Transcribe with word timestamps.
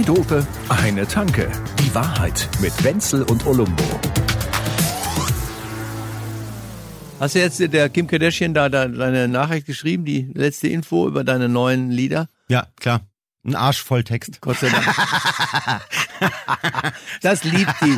Zwei 0.00 0.14
Dope, 0.14 0.46
eine 0.68 1.06
Tanke. 1.06 1.50
Die 1.78 1.94
Wahrheit 1.94 2.48
mit 2.62 2.72
Wenzel 2.84 3.22
und 3.24 3.46
Olumbo. 3.46 3.84
Hast 7.18 7.34
du 7.34 7.40
jetzt 7.40 7.60
der 7.60 7.88
Kim 7.90 8.06
Kardashian 8.06 8.54
da, 8.54 8.70
da 8.70 8.88
deine 8.88 9.28
Nachricht 9.28 9.66
geschrieben, 9.66 10.06
die 10.06 10.30
letzte 10.32 10.68
Info 10.68 11.06
über 11.06 11.22
deine 11.22 11.50
neuen 11.50 11.90
Lieder? 11.90 12.28
Ja, 12.48 12.66
klar. 12.78 13.02
Ein 13.42 13.56
Arsch 13.56 13.82
voll 13.82 14.04
Text. 14.04 14.42
Gott 14.42 14.58
sei 14.58 14.68
Dank. 14.68 14.84
das 17.22 17.42
liebt 17.44 17.72
die. 17.80 17.96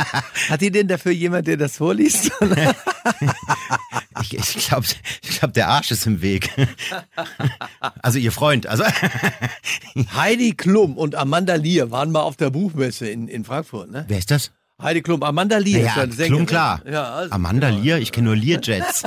Hat 0.48 0.60
die 0.60 0.70
denn 0.70 0.86
dafür 0.86 1.10
jemand, 1.10 1.48
der 1.48 1.56
das 1.56 1.76
vorliest? 1.76 2.30
Ich, 4.20 4.56
ich 4.56 4.68
glaube, 4.68 4.86
ich 5.22 5.38
glaub, 5.38 5.52
der 5.52 5.68
Arsch 5.68 5.90
ist 5.90 6.06
im 6.06 6.22
Weg. 6.22 6.50
Also 8.02 8.18
ihr 8.18 8.30
Freund. 8.30 8.66
Also 8.66 8.84
Heidi 10.14 10.52
Klum 10.52 10.96
und 10.96 11.14
Amanda 11.14 11.56
Lear 11.56 11.90
waren 11.90 12.12
mal 12.12 12.20
auf 12.20 12.36
der 12.36 12.50
Buchmesse 12.50 13.08
in, 13.08 13.26
in 13.26 13.44
Frankfurt, 13.44 13.90
ne? 13.90 14.04
wer 14.08 14.18
ist 14.18 14.30
das? 14.30 14.52
Heidi 14.80 15.02
Klum, 15.02 15.22
Amanda 15.22 15.58
Lear. 15.58 15.80
ist 15.80 15.96
Ja, 15.96 16.02
Sängerin. 16.02 16.26
Klum 16.28 16.46
klar. 16.46 16.82
Ja, 16.88 17.14
also, 17.14 17.32
Amanda 17.32 17.68
Lear, 17.68 17.98
ich 17.98 18.12
kenne 18.12 18.28
nur 18.28 18.36
Learjets. 18.36 19.02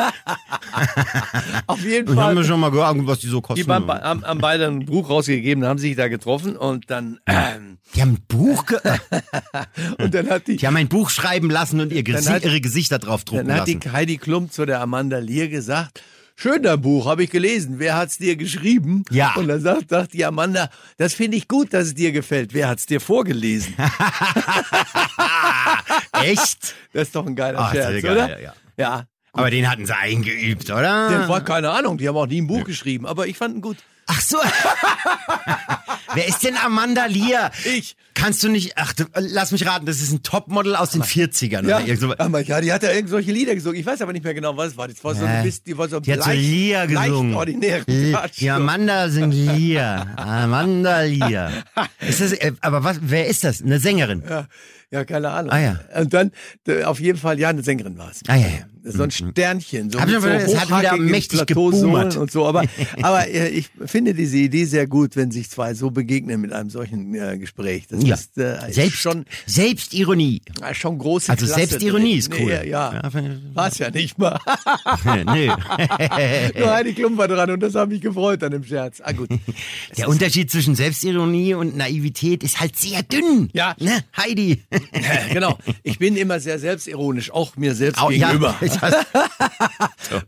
auf 1.67 1.81
jeden 1.83 2.05
Ich 2.11 2.15
habe 2.15 2.15
Fall. 2.15 2.35
mir 2.35 2.43
schon 2.43 2.59
mal 2.59 2.71
gehört, 2.71 2.95
was 3.07 3.19
die 3.19 3.27
so 3.27 3.41
kosten. 3.41 3.63
Die 3.65 3.71
haben, 3.71 3.87
haben 3.89 4.39
beide 4.39 4.67
ein 4.67 4.85
Buch 4.85 5.09
rausgegeben, 5.09 5.65
haben 5.65 5.79
sich 5.79 5.95
da 5.95 6.07
getroffen 6.07 6.55
und 6.57 6.89
dann, 6.89 7.19
ähm, 7.25 7.77
Die 7.95 8.01
haben 8.01 8.13
ein 8.15 8.23
Buch, 8.27 8.65
ge 8.65 8.77
und 9.99 10.13
dann 10.13 10.29
hat 10.29 10.47
die, 10.47 10.57
die 10.57 10.67
haben 10.67 10.75
ein 10.77 10.87
Buch 10.89 11.09
schreiben 11.09 11.49
lassen 11.49 11.79
und 11.79 11.91
ihr 11.91 12.03
Gesi 12.03 12.29
hat- 12.29 12.43
ihre 12.43 12.61
Gesichter 12.61 12.99
drauf 12.99 13.23
drucken 13.23 13.47
Dann 13.47 13.57
hat 13.61 13.67
lassen. 13.67 13.79
die 13.79 13.89
Heidi 13.89 14.17
Klum 14.17 14.49
zu 14.51 14.65
der 14.65 14.81
Amanda 14.81 15.17
Lear 15.19 15.47
gesagt, 15.47 16.01
schöner 16.35 16.75
Buch, 16.77 17.05
habe 17.05 17.23
ich 17.23 17.29
gelesen. 17.29 17.75
Wer 17.79 17.95
hat's 17.95 18.17
dir 18.17 18.35
geschrieben? 18.35 19.03
Ja. 19.09 19.33
Und 19.35 19.47
dann 19.47 19.61
sagt, 19.61 19.89
sagt 19.89 20.13
die 20.13 20.25
Amanda, 20.25 20.69
das 20.97 21.13
finde 21.13 21.37
ich 21.37 21.47
gut, 21.47 21.73
dass 21.73 21.87
es 21.87 21.93
dir 21.95 22.11
gefällt. 22.11 22.53
Wer 22.53 22.67
hat's 22.67 22.85
dir 22.85 22.99
vorgelesen? 22.99 23.73
Echt? 26.23 26.75
Das 26.93 27.03
ist 27.07 27.15
doch 27.15 27.25
ein 27.25 27.35
geiler 27.35 27.59
das 27.59 27.71
Scherz, 27.71 28.01
geil, 28.03 28.11
oder? 28.11 28.29
ja, 28.29 28.39
ja. 28.39 28.53
Ja. 28.77 29.03
Aber 29.35 29.49
den 29.49 29.69
hatten 29.69 29.85
sie 29.85 29.95
eingeübt, 29.95 30.69
Den 30.69 30.75
oder? 30.75 31.27
war 31.27 31.41
keine 31.41 31.69
Ahnung, 31.71 31.97
die 31.97 32.07
haben 32.07 32.15
auch 32.17 32.25
nie 32.27 32.41
ein 32.41 32.47
Buch 32.47 32.63
geschrieben, 32.63 33.05
aber 33.05 33.27
ich 33.27 33.37
fand 33.37 33.55
ihn 33.55 33.61
gut. 33.61 33.77
Ach 34.07 34.21
so. 34.21 34.37
Wer 36.13 36.27
ist 36.27 36.43
denn 36.43 36.55
Amanda 36.57 37.05
Lear? 37.05 37.51
Ich. 37.65 37.95
Kannst 38.17 38.41
du 38.43 38.49
nicht, 38.49 38.77
ach, 38.77 38.93
du, 38.93 39.03
lass 39.17 39.51
mich 39.51 39.65
raten, 39.67 39.85
das 39.85 40.01
ist 40.01 40.09
ein 40.13 40.23
Topmodel 40.23 40.77
aus 40.77 40.91
den 40.91 41.03
40ern 41.03 41.67
Ja, 41.67 41.77
oder 41.79 41.81
irgend 41.81 41.99
so. 41.99 42.13
aber 42.17 42.39
ja, 42.41 42.61
die 42.61 42.71
hat 42.71 42.81
ja 42.81 42.91
irgend 42.93 43.09
solche 43.09 43.33
Lieder 43.33 43.53
gesungen. 43.55 43.77
Ich 43.77 43.85
weiß 43.85 44.01
aber 44.01 44.13
nicht 44.13 44.23
mehr 44.23 44.33
genau, 44.33 44.55
was 44.55 44.69
es 44.69 44.77
war. 44.77 44.87
Das 44.87 45.03
war 45.03 45.13
so 45.15 45.25
ein 45.25 45.43
bisschen, 45.43 45.63
die 45.67 45.77
war 45.77 45.89
so 45.89 45.99
Die 45.99 46.13
hat 46.13 46.23
so 46.23 46.29
leicht, 46.29 46.41
Lear 46.49 46.87
gesungen. 46.87 47.33
leicht. 47.33 47.87
L- 47.89 48.17
Die 48.39 48.49
Amanda 48.49 49.09
sind 49.09 49.33
Lear. 49.33 50.07
Amanda 50.17 51.01
Lear. 51.01 51.51
Ist 51.99 52.21
das, 52.21 52.31
äh, 52.31 52.53
aber 52.61 52.85
was, 52.85 52.97
wer 53.01 53.27
ist 53.27 53.43
das? 53.43 53.61
Eine 53.61 53.79
Sängerin? 53.79 54.23
Ja, 54.29 54.47
ja, 54.91 55.03
keine 55.03 55.29
Ahnung. 55.31 55.51
Ah, 55.51 55.59
ja. 55.59 55.79
Und 55.99 56.13
dann, 56.13 56.31
äh, 56.67 56.83
auf 56.83 56.99
jeden 57.01 57.17
Fall, 57.17 57.37
ja, 57.39 57.49
eine 57.49 57.63
Sängerin 57.63 57.97
war 57.97 58.11
es. 58.11 58.21
Ah, 58.27 58.35
ja, 58.35 58.47
ja. 58.47 58.65
So 58.91 59.01
ein 59.03 59.09
Sternchen, 59.11 59.89
so 59.89 59.99
Hab 59.99 60.07
ich 60.07 60.13
mit 60.13 60.21
schon 60.23 60.31
so 60.31 60.37
gehört, 60.37 60.53
es 60.53 60.59
hat 60.71 60.79
wieder 60.81 60.97
mächtig 60.97 61.45
geboomert. 61.47 62.15
und 62.17 62.31
so. 62.31 62.45
Aber, 62.45 62.63
aber 63.01 63.27
äh, 63.27 63.49
ich 63.49 63.69
finde 63.85 64.13
diese 64.13 64.37
Idee 64.37 64.65
sehr 64.65 64.85
gut, 64.87 65.15
wenn 65.15 65.31
sich 65.31 65.49
zwei 65.49 65.73
so 65.75 65.91
begegnen 65.91 66.41
mit 66.41 66.51
einem 66.53 66.69
solchen 66.69 67.13
äh, 67.15 67.37
Gespräch. 67.37 67.85
Das 67.87 68.03
Ja. 68.03 68.15
ist, 68.15 68.37
äh, 68.37 68.67
ist 68.69 68.75
Selbst, 68.75 68.97
schon, 68.97 69.25
Selbstironie. 69.45 70.41
äh, 70.61 70.73
schon 70.73 70.97
große 70.97 71.31
Also 71.31 71.45
Klasse 71.45 71.67
Selbstironie 71.67 72.13
ist 72.17 72.31
drin. 72.33 72.43
cool. 72.43 72.59
Nee, 72.63 72.69
ja, 72.69 72.93
Ja, 72.93 73.11
war 73.53 73.67
es 73.67 73.77
ja 73.77 73.89
nicht 73.91 74.17
mal. 74.17 74.39
Nö. 75.05 75.47
Nur 76.57 76.71
Heidi 76.71 76.93
Klum 76.93 77.17
war 77.17 77.27
dran 77.27 77.49
und 77.51 77.59
das 77.61 77.75
hat 77.75 77.89
mich 77.89 78.01
gefreut 78.01 78.43
an 78.43 78.51
dem 78.51 78.63
Scherz. 78.63 79.01
Ah 79.03 79.11
gut. 79.11 79.29
Der 79.97 80.09
Unterschied 80.09 80.49
zwischen 80.51 80.75
Selbstironie 80.75 81.53
und 81.53 81.75
Naivität 81.77 82.43
ist 82.43 82.59
halt 82.59 82.75
sehr 82.75 83.03
dünn. 83.03 83.49
Ja. 83.53 83.75
Ne, 83.79 84.03
Heidi. 84.17 84.63
Genau. 85.33 85.57
Ich 85.83 85.99
bin 85.99 86.15
immer 86.15 86.39
sehr 86.39 86.59
selbstironisch, 86.59 87.31
auch 87.31 87.55
mir 87.57 87.75
selbst 87.75 88.01
Au, 88.01 88.09
ja. 88.09 88.27
gegenüber. 88.27 88.55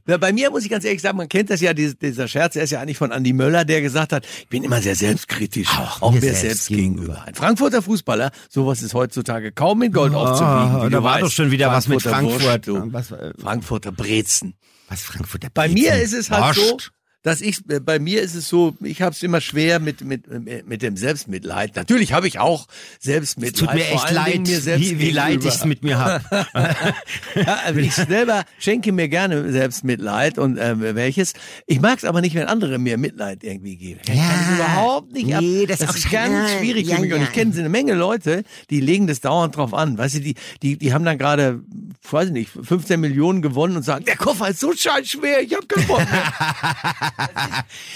Ja, 0.08 0.18
bei 0.18 0.34
mir 0.34 0.50
muss 0.52 0.64
ich 0.64 0.70
ganz 0.70 0.84
ehrlich 0.86 1.02
sagen, 1.02 1.18
man 1.18 1.30
kennt 1.30 1.50
das 1.50 1.62
ja, 1.62 1.74
dieser, 1.74 1.94
dieser 1.96 2.28
Scherz, 2.28 2.54
der 2.54 2.64
ist 2.64 2.72
ja 2.72 2.82
eigentlich 2.82 2.98
von 2.98 3.12
Andy 3.12 3.34
Möller, 3.34 3.66
der 3.66 3.82
gesagt 3.82 4.12
hat, 4.14 4.26
ich 4.42 4.48
bin 4.48 4.64
immer 4.64 4.82
sehr 4.82 4.96
selbstkritisch, 4.96 5.37
Auch 5.78 6.02
auch, 6.02 6.12
mir 6.12 6.22
selbst 6.22 6.42
selbst, 6.42 6.68
gegenüber. 6.68 7.02
gegenüber. 7.02 7.24
Ein 7.26 7.36
Frankfurter 7.36 7.82
Fußballer, 7.82 8.32
sowas 8.50 8.82
ist 8.82 8.94
heutzutage 8.94 9.52
kaum 9.52 9.82
in 9.82 9.92
Gold 9.92 10.14
aufzuwiegen. 10.14 10.78
wie 10.88 10.90
da 10.92 10.98
du 11.00 11.04
war 11.04 11.16
weißt. 11.16 11.24
doch 11.26 11.32
schon 11.32 11.52
wieder 11.52 11.72
was 11.72 11.88
mit 11.88 12.02
Frankfurt. 12.02 12.44
Wurst, 12.44 12.68
du. 12.68 12.94
Was, 12.94 13.12
äh, 13.12 13.34
Frankfurter 13.40 13.92
Brezen. 13.92 14.56
Was 14.90 15.02
Frankfurter 15.02 15.50
Bei 15.54 15.68
Brezen? 15.68 15.74
mir 15.84 15.96
ist 16.02 16.14
es 16.14 16.30
halt 16.32 16.56
so, 16.56 16.62
Wurst. 16.62 16.92
Dass 17.24 17.42
ich, 17.42 17.60
äh, 17.70 17.80
bei 17.80 18.00
mir 18.00 18.22
ist 18.22 18.36
es 18.36 18.48
so, 18.48 18.76
ich 18.82 19.02
habe 19.02 19.14
es 19.14 19.22
immer 19.24 19.42
schwer 19.42 19.80
mit, 19.80 20.02
mit, 20.02 20.24
mit 20.68 20.82
dem 20.82 20.96
Selbstmitleid. 20.98 21.76
Natürlich 21.76 22.14
habe 22.14 22.28
ich 22.28 22.40
auch 22.40 22.68
Selbstmitleid. 23.00 23.58
Tut 23.58 23.74
mir 23.74 23.84
vor 23.86 24.04
echt 24.06 24.12
leid, 24.14 24.40
mir 24.48 24.80
wie, 24.80 25.00
wie 25.00 25.12
leid 25.12 25.40
ich 25.44 25.56
es 25.56 25.66
mit 25.66 25.84
mir 25.84 25.98
habe. 26.00 26.24
Ja, 27.36 27.60
also 27.66 27.80
ich 27.80 27.94
selber 27.94 28.44
schenke 28.60 28.92
mir 28.92 29.10
gerne 29.10 29.52
Selbstmitleid 29.52 30.38
und 30.40 30.58
äh, 30.58 30.96
welches. 30.96 31.34
Ich 31.66 31.82
mag 31.82 31.98
es 31.98 32.04
aber 32.06 32.22
nicht, 32.22 32.36
wenn 32.36 32.48
andere 32.48 32.80
mir 32.80 32.98
Mitleid 32.98 33.44
irgendwie 33.44 33.76
geben. 33.78 34.00
Ich 34.08 34.16
Ja, 34.16 34.24
kann 34.28 34.40
das 34.48 34.56
überhaupt 34.56 35.12
nicht 35.14 35.36
ab. 35.36 35.42
nee, 35.42 35.66
das 35.66 35.80
Das, 35.80 35.96
ist 35.96 36.10
ganz 36.12 36.50
schade. 36.50 36.60
schwierig 36.60 36.88
Ja, 36.88 36.96
für 36.96 37.02
mich. 37.02 37.14
Und 37.14 37.20
ja. 37.22 37.26
ich 37.26 37.34
kenne 37.34 37.54
eine 37.58 37.70
Menge 37.70 37.94
Leute, 37.94 38.44
die 38.70 38.80
legen 38.80 39.08
das 39.08 39.20
dauernd 39.22 39.56
drauf 39.56 39.74
an. 39.74 39.98
Weißt 39.98 40.16
du, 40.16 40.20
die, 40.22 40.36
die, 40.64 40.78
die 40.78 40.94
haben 40.94 41.06
dann 41.06 41.18
gerade, 41.18 41.62
weiß 42.10 42.28
ich 42.28 42.34
nicht, 42.34 42.50
15 42.52 43.00
Millionen 43.00 43.42
gewonnen 43.42 43.76
und 43.78 43.84
sagen, 43.84 44.06
der 44.06 44.16
Koffer 44.18 44.50
ist 44.50 44.60
so 44.60 44.74
scheiß 44.74 45.08
schwer, 45.08 45.42
ich 45.42 45.54
habe 45.54 45.68
keinen 45.68 45.88
Bock 45.88 46.00
mehr. 46.00 46.34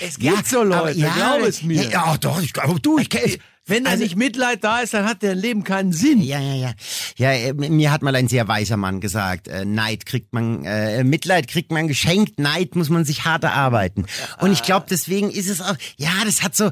es 0.01 0.17
gibt 0.19 0.47
so 0.47 0.63
Leute, 0.63 0.97
ja, 0.99 1.13
glaub 1.13 1.47
es 1.47 1.63
mir. 1.63 1.83
Ja, 1.83 1.89
ja 1.89 2.17
doch, 2.17 2.41
ich 2.41 2.53
glaube, 2.53 2.79
du, 2.79 2.97
ich 2.99 3.09
kenne 3.09 3.37
Wenn 3.67 3.83
da 3.83 3.91
Also- 3.91 4.03
nicht 4.03 4.15
Mitleid 4.15 4.63
da 4.63 4.79
ist, 4.79 4.93
dann 4.93 5.05
hat 5.05 5.21
der 5.21 5.35
Leben 5.35 5.63
keinen 5.63 5.93
Sinn. 5.93 6.21
Ja, 6.21 6.39
ja, 6.39 6.55
ja. 6.55 6.73
Ja, 7.17 7.31
äh, 7.31 7.53
mir 7.53 7.91
hat 7.91 8.01
mal 8.01 8.15
ein 8.15 8.27
sehr 8.27 8.47
weiser 8.47 8.75
Mann 8.75 8.99
gesagt, 9.01 9.47
äh, 9.47 9.65
Neid 9.65 10.05
kriegt 10.07 10.33
man, 10.33 10.65
äh, 10.65 11.03
Mitleid 11.03 11.47
kriegt 11.47 11.71
man 11.71 11.87
geschenkt, 11.87 12.39
Neid 12.39 12.75
muss 12.75 12.89
man 12.89 13.05
sich 13.05 13.23
hart 13.23 13.43
erarbeiten. 13.43 14.07
Und 14.39 14.51
ich 14.51 14.63
glaube, 14.63 14.87
deswegen 14.89 15.29
ist 15.29 15.47
es 15.49 15.61
auch, 15.61 15.75
ja, 15.97 16.11
das 16.25 16.41
hat 16.41 16.55
so, 16.55 16.71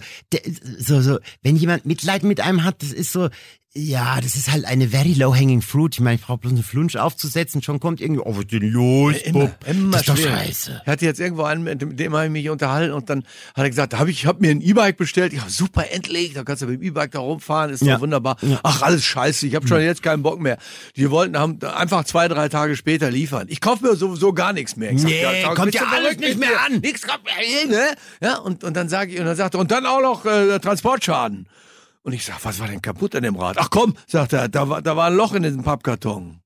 so, 0.79 1.01
so, 1.01 1.19
wenn 1.43 1.55
jemand 1.55 1.85
Mitleid 1.85 2.23
mit 2.23 2.41
einem 2.41 2.63
hat, 2.63 2.81
das 2.81 2.91
ist 2.91 3.11
so, 3.11 3.29
ja, 3.75 4.19
das 4.19 4.35
ist 4.35 4.51
halt 4.51 4.65
eine 4.65 4.87
very 4.89 5.13
low 5.13 5.33
hanging 5.35 5.61
fruit. 5.61 5.93
Ich 5.93 5.99
meine, 5.99 6.15
ich 6.15 6.21
brauche 6.21 6.39
bloß 6.39 6.53
eine 6.53 6.63
Flunsch 6.63 6.95
aufzusetzen, 6.95 7.61
schon 7.61 7.79
kommt 7.79 8.01
irgendwie, 8.01 8.21
oh, 8.25 8.35
was 8.35 8.47
denn 8.47 8.63
los, 8.71 9.15
Immer, 9.23 9.41
Bub? 9.41 9.55
immer 9.67 9.91
das 9.91 10.01
ist 10.01 10.09
doch 10.09 10.17
scheiße. 10.17 10.81
Ich 10.83 10.87
hatte 10.91 11.05
jetzt 11.05 11.19
irgendwo 11.19 11.43
einen, 11.43 11.63
mit 11.63 11.99
dem, 11.99 12.13
habe 12.15 12.25
ich 12.25 12.31
mich 12.31 12.49
unterhalten 12.49 12.93
und 12.93 13.11
dann 13.11 13.19
hat 13.53 13.63
er 13.65 13.69
gesagt, 13.69 13.93
da 13.93 13.99
hab 13.99 14.07
ich, 14.07 14.25
habe 14.25 14.41
mir 14.41 14.49
ein 14.49 14.61
E-Bike 14.61 14.97
bestellt. 14.97 15.33
Ja, 15.33 15.43
super, 15.47 15.85
endlich. 15.91 16.33
Da 16.33 16.43
kannst 16.43 16.63
du 16.63 16.65
mit 16.65 16.81
dem 16.81 16.87
E-Bike 16.87 17.11
da 17.11 17.19
rumfahren, 17.19 17.69
ist 17.69 17.83
Ja. 17.83 17.93
doch 17.95 18.01
wunderbar. 18.01 18.37
Ach, 18.63 18.81
alles 18.81 19.05
scheiße, 19.05 19.45
ich 19.45 19.53
habe 19.53 19.67
schon 19.67 19.81
jetzt 19.81 20.01
keinen 20.01 20.23
Bock 20.23 20.39
mehr. 20.39 20.57
Die 20.95 21.09
wollten 21.11 21.37
haben 21.37 21.59
einfach 21.63 22.05
zwei, 22.05 22.27
drei 22.27 22.49
Tage 22.49 22.75
später 22.75 23.11
liefern. 23.11 23.45
Ich 23.49 23.61
kaufe 23.61 23.85
mir 23.85 23.95
sowieso 23.95 24.33
gar 24.33 24.51
nichts 24.51 24.77
mehr. 24.77 24.91
Ich 24.91 25.01
sag, 25.01 25.09
Nee, 25.11 25.41
sag, 25.43 25.55
kommt 25.55 25.75
ja 25.75 25.83
alles 25.87 26.17
nicht 26.17 26.39
mehr 26.39 26.59
an. 26.65 26.79
Nix 26.79 27.03
kommt 27.03 27.23
mehr 27.23 27.35
hin, 27.35 27.69
ne? 27.69 27.85
Ja, 28.19 28.37
und, 28.39 28.63
und 28.63 28.75
dann 28.75 28.89
sage 28.89 29.13
ich, 29.13 29.19
und 29.19 29.27
dann 29.27 29.35
sagt 29.35 29.53
er, 29.53 29.59
und 29.59 29.69
dann 29.69 29.85
auch 29.85 30.01
noch 30.01 30.25
äh, 30.25 30.57
Transportschaden. 30.59 31.45
Und 32.03 32.13
ich 32.13 32.25
sag, 32.25 32.43
was 32.45 32.59
war 32.59 32.67
denn 32.67 32.81
kaputt 32.81 33.15
an 33.15 33.23
dem 33.23 33.35
Rad? 33.35 33.57
Ach 33.59 33.69
komm, 33.69 33.95
sagt 34.07 34.33
er, 34.33 34.47
da 34.47 34.69
war, 34.69 34.81
da 34.81 34.95
war 34.95 35.07
ein 35.07 35.15
Loch 35.15 35.33
in 35.33 35.43
diesem 35.43 35.63
Pappkarton. 35.63 36.38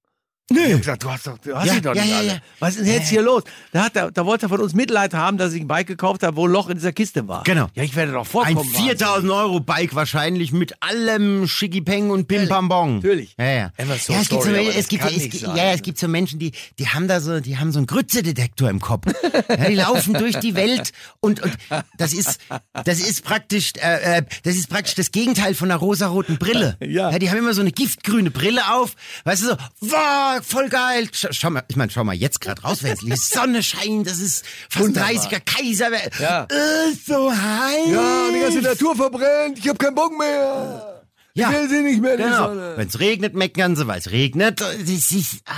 Nee. 0.52 0.66
Ich 0.68 0.74
hab 0.74 0.80
gesagt, 0.80 1.04
du 1.04 1.10
hast 1.12 1.26
doch, 1.28 1.38
du 1.38 1.56
hast 1.56 1.68
Ja, 1.68 1.74
sie 1.76 1.82
doch 1.82 1.96
ja, 1.96 2.02
nicht 2.02 2.12
ja, 2.12 2.18
alle. 2.18 2.28
ja. 2.28 2.38
Was 2.60 2.76
ist 2.76 2.86
denn 2.86 2.94
jetzt 2.94 3.08
hier 3.10 3.22
los? 3.22 3.44
Da, 3.72 3.86
hat 3.86 3.96
er, 3.96 4.12
da 4.12 4.26
wollte 4.26 4.48
er 4.48 4.50
von 4.50 4.60
uns 4.60 4.74
Mitleid 4.74 5.14
haben, 5.14 5.38
dass 5.38 5.54
ich 5.54 5.62
ein 5.62 5.68
Bike 5.68 5.88
gekauft 5.88 6.22
habe, 6.22 6.36
wo 6.36 6.48
ein 6.48 6.52
Loch 6.52 6.70
in 6.70 6.76
dieser 6.76 6.92
Kiste 6.92 7.28
war. 7.30 7.44
Genau. 7.44 7.68
Ja, 7.76 7.84
ich 7.84 7.96
werde 7.96 8.12
doch 8.12 8.26
Ein 8.26 8.26
vorkommen. 8.26 8.70
4000 8.70 9.32
Euro 9.32 9.62
Bike 9.62 9.96
wahrscheinlich 9.96 10.52
mit 10.52 10.74
allem 10.82 11.48
Schickipeng 11.48 12.10
und 12.10 12.28
Pimpambong. 12.28 12.96
Natürlich. 12.98 13.36
Ja, 13.40 13.46
ja. 13.46 13.72
So 14.00 14.14
ja, 14.14 14.20
es 14.20 14.30
gibt 14.30 14.44
so, 14.44 14.50
es 14.52 14.88
gibt, 14.90 15.06
es, 15.06 15.40
sein. 15.42 15.56
ja, 15.56 15.72
es 15.72 15.82
gibt 15.82 15.98
so 15.98 16.08
Menschen, 16.10 16.40
die, 16.40 16.52
die 16.78 16.88
haben 16.90 17.08
da 17.08 17.22
so, 17.22 17.40
die 17.40 17.58
haben 17.58 17.72
so 17.72 17.80
einen 17.80 17.88
Grützedetektor 17.88 18.70
im 18.70 18.80
Kopf. 18.80 19.08
Ja, 19.50 19.70
die 19.70 19.76
laufen 19.76 20.14
durch 20.14 20.40
die 20.40 20.56
Welt 20.56 20.92
und, 21.20 21.42
und 21.42 21.52
das 21.98 22.14
ist, 22.14 22.40
das 22.86 23.00
ist 23.00 23.24
praktisch, 23.24 23.74
äh, 23.78 24.18
äh, 24.20 24.24
das 24.44 24.56
ist 24.56 24.70
praktisch 24.70 24.96
das 24.96 25.12
Gegenteil 25.12 25.54
von 25.54 25.70
einer 25.70 25.80
rosaroten 25.80 26.38
Brille. 26.38 26.78
Ja. 26.82 27.18
Die 27.20 27.30
haben 27.30 27.38
immer 27.38 27.54
so 27.54 27.62
eine 27.62 27.72
giftgrüne 27.72 28.32
Brille 28.32 28.62
auf, 28.74 28.96
weißt 29.26 29.44
du 29.44 29.48
so, 29.50 29.58
wow, 29.82 30.33
voll 30.42 30.70
geil. 30.70 31.08
Schau, 31.12 31.28
schau 31.32 31.50
mal, 31.50 31.64
ich 31.68 31.76
meine, 31.76 31.92
schau 31.92 32.04
mal 32.04 32.16
jetzt 32.16 32.42
gerade 32.42 32.62
raus, 32.62 32.84
wenn 32.84 32.96
die 32.98 33.16
Sonne 33.16 33.62
scheint, 33.62 34.08
das 34.08 34.20
ist 34.20 34.46
fast 34.70 34.86
Wunderbar. 34.86 35.12
30er 35.12 35.40
Kaiser. 35.42 35.90
Ja. 36.20 36.44
Äh, 36.44 36.94
so 37.06 37.32
heiß. 37.32 37.90
Ja, 37.92 38.28
die 38.34 38.40
ganze 38.40 38.62
Natur 38.62 38.96
verbrennt. 38.96 39.60
Ich 39.60 39.68
habe 39.68 39.78
keinen 39.78 39.96
Bock 39.96 40.18
mehr. 40.18 41.02
Ja. 41.36 41.50
Ich 41.50 41.58
will 41.58 41.70
sie 41.70 41.82
nicht 41.82 42.02
mehr, 42.02 42.16
die 42.18 42.24
Genau. 42.24 42.48
Sonne. 42.50 42.74
Wenn 42.76 42.88
es 42.88 43.00
regnet, 43.00 43.34
meckern 43.34 43.76
sie, 43.76 43.88
weil 43.88 43.98
es 44.00 44.12
regnet. 44.12 44.62
Das 44.62 44.76
ist, 44.78 45.42
ah. 45.46 45.54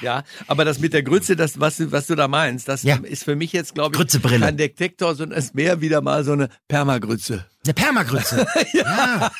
Ja, 0.00 0.24
aber 0.46 0.64
das 0.64 0.78
mit 0.78 0.94
der 0.94 1.02
Grütze, 1.02 1.36
das, 1.36 1.60
was, 1.60 1.76
du- 1.76 1.92
was 1.92 2.06
du 2.06 2.14
da 2.14 2.26
meinst, 2.26 2.68
das 2.68 2.82
Ja. 2.84 2.96
ist 3.02 3.24
für 3.24 3.36
mich 3.36 3.52
jetzt, 3.52 3.74
glaube 3.74 4.02
ich, 4.02 4.22
kein 4.22 4.56
Detektor, 4.56 5.14
sondern 5.14 5.38
ist 5.38 5.54
mehr 5.54 5.82
wieder 5.82 6.00
mal 6.00 6.24
so 6.24 6.32
eine 6.32 6.48
Permagrütze. 6.68 7.44
Eine 7.62 7.74
Permagrütze. 7.74 8.46
ja. 8.72 9.30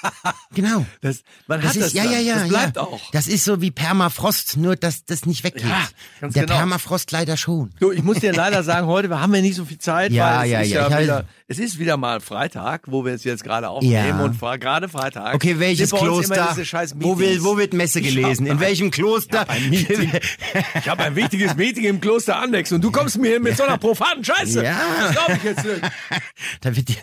Genau. 0.53 0.85
Das, 1.01 1.23
man 1.47 1.61
Das 1.63 1.71
hat 1.71 1.77
ist, 1.77 1.85
das 1.87 1.93
ja, 1.95 2.05
ja, 2.05 2.19
ja. 2.19 2.35
Das 2.41 2.49
bleibt 2.49 2.77
ja. 2.77 2.83
auch. 2.83 3.01
Das 3.13 3.27
ist 3.27 3.45
so 3.45 3.63
wie 3.63 3.71
Permafrost, 3.71 4.59
nur 4.59 4.77
dass 4.77 5.07
das 5.07 5.25
nicht 5.25 5.43
weggeht. 5.43 5.65
Ja, 5.65 5.89
Der 6.29 6.43
genau. 6.45 6.57
Permafrost 6.59 7.13
leider 7.13 7.39
schon. 7.39 7.73
Du, 7.81 7.93
ich 7.93 8.03
muss 8.03 8.19
dir 8.19 8.35
leider 8.35 8.63
sagen, 8.63 8.87
heute 8.87 9.09
haben 9.19 9.33
wir 9.33 9.41
nicht 9.41 9.55
so 9.57 9.65
viel 9.65 9.79
Zeit, 9.79 10.13
Ja, 10.13 10.41
weil 10.41 10.45
es 10.47 10.51
ja, 10.53 10.61
ist 10.61 10.71
ja, 10.71 10.81
ja, 10.89 10.91
halt- 10.95 11.05
wieder, 11.05 11.25
es 11.49 11.59
ist 11.59 11.79
wieder 11.79 11.97
mal 11.97 12.21
Freitag, 12.21 12.83
wo 12.87 13.05
wir 13.07 13.15
es 13.15 13.25
jetzt 13.25 13.43
gerade 13.43 13.69
aufnehmen 13.71 14.19
Ja. 14.19 14.21
und 14.23 14.39
gerade 14.61 14.89
Freitag. 14.91 15.35
Okay, 15.35 15.59
welches 15.59 15.91
Kloster? 15.91 16.55
Wo, 16.97 17.19
will, 17.19 17.43
wo 17.43 17.57
wird 17.57 17.73
Messe 17.73 18.03
gelesen? 18.03 18.47
In 18.47 18.61
welchem 18.61 18.91
Kloster? 18.91 19.47
Ich 19.71 20.89
habe 20.89 21.03
ein 21.05 21.17
wichtiges 21.17 21.57
Meeting 21.57 21.85
im 21.85 22.01
Kloster 22.01 22.37
Annex 22.39 22.71
und 22.71 22.83
du 22.85 22.91
kommst 22.93 23.19
mir 23.19 23.41
mit 23.41 23.57
so 23.57 23.65
einer 23.65 23.79
profanen 23.79 24.23
Scheiße. 24.23 24.63
Ja. 24.63 24.79
Das 25.01 25.13
glaube 25.13 25.33
ich 25.37 25.43
jetzt 25.43 25.65
nicht. 25.65 25.81
da 26.61 26.77
wird 26.77 26.89
die, 26.89 26.97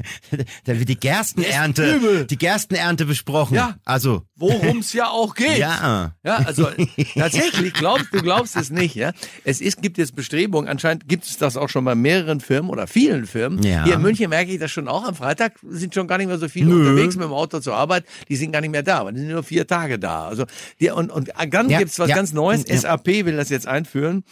da 0.63 0.77
wird 0.79 0.89
die 0.89 0.99
Gerstenernte, 1.07 2.25
die 2.25 2.37
Gerstenernte 2.37 3.05
besprochen. 3.05 3.55
Ja. 3.55 3.75
Also, 3.85 4.23
Worum 4.35 4.79
es 4.79 4.93
ja 4.93 5.07
auch 5.07 5.33
geht. 5.35 5.57
Ja. 5.57 6.13
Ja, 6.23 6.35
also 6.37 6.67
tatsächlich, 7.15 7.73
glaubst 7.73 8.07
du 8.11 8.21
glaubst 8.21 8.55
es 8.55 8.69
nicht, 8.69 8.95
ja. 8.95 9.11
Es 9.43 9.61
ist, 9.61 9.81
gibt 9.81 9.97
jetzt 9.97 10.15
Bestrebungen, 10.15 10.69
anscheinend 10.69 11.07
gibt 11.07 11.25
es 11.25 11.37
das 11.37 11.57
auch 11.57 11.69
schon 11.69 11.85
bei 11.85 11.95
mehreren 11.95 12.39
Firmen 12.39 12.69
oder 12.69 12.87
vielen 12.87 13.25
Firmen. 13.25 13.63
Ja. 13.63 13.83
Hier 13.83 13.95
in 13.95 14.01
München 14.01 14.29
merke 14.29 14.51
ich 14.51 14.59
das 14.59 14.71
schon 14.71 14.87
auch. 14.87 15.07
Am 15.07 15.15
Freitag 15.15 15.53
sind 15.67 15.93
schon 15.93 16.07
gar 16.07 16.17
nicht 16.17 16.27
mehr 16.27 16.37
so 16.37 16.49
viele 16.49 16.67
Nö. 16.67 16.89
unterwegs 16.89 17.15
mit 17.15 17.25
dem 17.25 17.33
Auto 17.33 17.59
zur 17.59 17.75
Arbeit. 17.75 18.05
Die 18.29 18.35
sind 18.35 18.51
gar 18.51 18.61
nicht 18.61 18.71
mehr 18.71 18.83
da, 18.83 18.99
aber 18.99 19.11
die 19.11 19.19
sind 19.19 19.29
nur 19.29 19.43
vier 19.43 19.65
Tage 19.67 19.97
da. 19.99 20.27
Also 20.27 20.45
die, 20.79 20.89
und, 20.91 21.11
und 21.11 21.31
dann 21.49 21.69
Ja, 21.69 21.79
gibt's 21.79 21.99
was 21.99 22.09
ja. 22.09 22.15
ganz 22.15 22.33
Neues. 22.33 22.63
SAP 22.63 23.07
will 23.07 23.37
das 23.37 23.49
jetzt 23.49 23.67
einführen. 23.67 24.23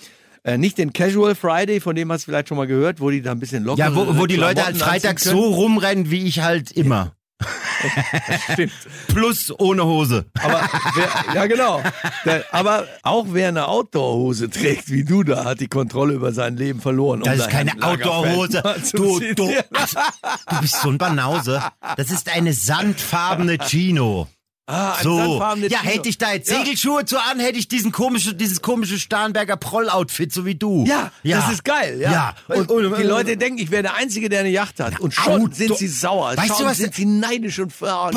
Äh, 0.45 0.59
nicht 0.59 0.77
den 0.77 0.93
Casual 0.93 1.33
Friday, 1.33 1.79
von 1.79 1.95
dem 1.95 2.11
hast 2.11 2.27
du 2.27 2.31
vielleicht 2.31 2.49
schon 2.49 2.57
mal 2.57 2.67
gehört, 2.67 3.01
wo 3.01 3.09
die 3.09 3.23
da 3.23 3.31
ein 3.31 3.39
bisschen 3.39 3.63
locker 3.63 3.79
ja, 3.79 3.95
wo, 3.95 4.15
wo 4.15 4.27
die 4.27 4.35
Leute 4.35 4.63
halt 4.63 4.77
Freitag 4.77 5.19
so 5.19 5.39
rumrennen, 5.39 6.11
wie 6.11 6.27
ich 6.27 6.41
halt 6.41 6.71
immer. 6.71 7.13
Stimmt. 8.53 8.71
Plus 9.07 9.51
ohne 9.57 9.83
Hose. 9.85 10.25
Aber 10.43 10.61
wer, 10.93 11.35
ja 11.35 11.45
genau. 11.47 11.81
Der, 12.25 12.45
aber 12.53 12.87
auch 13.01 13.25
wer 13.29 13.47
eine 13.47 13.67
Outdoor-Hose 13.67 14.51
trägt, 14.51 14.91
wie 14.91 15.03
du 15.03 15.23
da, 15.23 15.45
hat 15.45 15.61
die 15.61 15.67
Kontrolle 15.67 16.13
über 16.13 16.31
sein 16.31 16.55
Leben 16.57 16.79
verloren. 16.79 17.23
um 17.23 17.25
Das 17.25 17.39
ist 17.39 17.49
keine 17.49 17.71
Outdoor-Hose. 17.81 18.61
Du, 18.93 19.19
du, 19.19 19.33
du 19.33 20.61
bist 20.61 20.79
so 20.79 20.89
ein 20.89 20.99
Banause. 20.99 21.59
Das 21.97 22.11
ist 22.11 22.29
eine 22.29 22.53
sandfarbene 22.53 23.57
Chino. 23.57 24.27
Ah, 24.67 24.95
ein 24.95 25.03
So. 25.03 25.39
Ja, 25.69 25.83
hätte 25.83 26.09
ich 26.09 26.17
da 26.17 26.33
jetzt 26.33 26.49
Ja. 26.49 26.57
Segelschuhe 26.57 27.05
zu 27.05 27.19
an, 27.19 27.39
hätte 27.39 27.59
ich 27.59 27.67
diesen 27.67 27.91
komische, 27.91 28.33
dieses 28.33 28.63
komische 28.63 28.99
Starnberger 28.99 29.57
Proll-Outfit, 29.57 30.33
so 30.33 30.43
wie 30.45 30.55
du. 30.55 30.85
Ja, 30.87 31.11
das 31.23 31.51
ist 31.51 31.63
geil. 31.63 31.99
Ja. 32.01 32.11
Ja. 32.11 32.35
Und, 32.47 32.69
Und- 32.71 32.85
und- 32.87 32.97
die 32.97 33.03
Leute 33.03 33.37
denken, 33.37 33.59
ich 33.59 33.69
wäre 33.69 33.83
der 33.83 33.93
Einzige, 33.95 34.27
der 34.27 34.39
eine 34.39 34.49
Yacht 34.49 34.79
hat. 34.79 34.99
Und 34.99 35.13
schon 35.13 35.33
Outdoor- 35.43 35.53
sind 35.55 35.77
sie 35.77 35.87
sauer. 35.87 36.35
Weißt 36.35 36.49
du, 36.49 36.53
schon 36.55 36.65
was- 36.65 36.77
sind 36.77 36.95
sie 36.95 37.05
neidisch 37.05 37.59
und, 37.59 37.73
ohne 37.81 38.15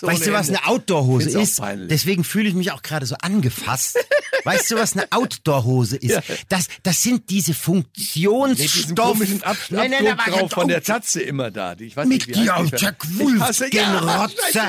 Weißt 0.00 0.26
du, 0.26 0.32
was 0.32 0.48
eine 0.48 0.64
Outdoor-Hose 0.64 1.40
ist? 1.40 1.60
Deswegen 1.90 2.22
fühle 2.22 2.48
ich 2.48 2.54
mich 2.54 2.70
auch 2.70 2.82
gerade 2.82 3.06
so 3.06 3.16
angefasst. 3.20 3.98
weißt 4.44 4.70
du, 4.70 4.76
was 4.76 4.92
eine 4.96 5.10
Outdoor-Hose 5.10 5.96
ist? 5.96 6.12
Ja. 6.12 6.20
Das, 6.50 6.66
das 6.84 7.02
sind 7.02 7.30
diese 7.30 7.50
Mit 7.50 7.50
diesem 7.50 7.54
Funktionsstoff... 7.62 8.94
komischen 9.12 9.42
Ab 9.42 9.56
Nein, 9.70 9.90
nein, 9.90 10.06
aber- 10.18 10.30
drauf 10.30 10.50
von 10.52 10.68
der 10.68 10.82
Tatze 10.84 11.20
immer 11.22 11.50
da. 11.50 11.74
Die- 11.74 11.86
Ich 11.86 11.96
weiß 11.96 12.06
Mit 12.06 12.28
nicht, 12.28 12.38
wie 12.38 12.48
heißt 12.50 12.72
die? 12.72 12.76
Jack 12.84 13.04
ja, 13.18 13.24
Wolfsgenrotze. 13.24 14.60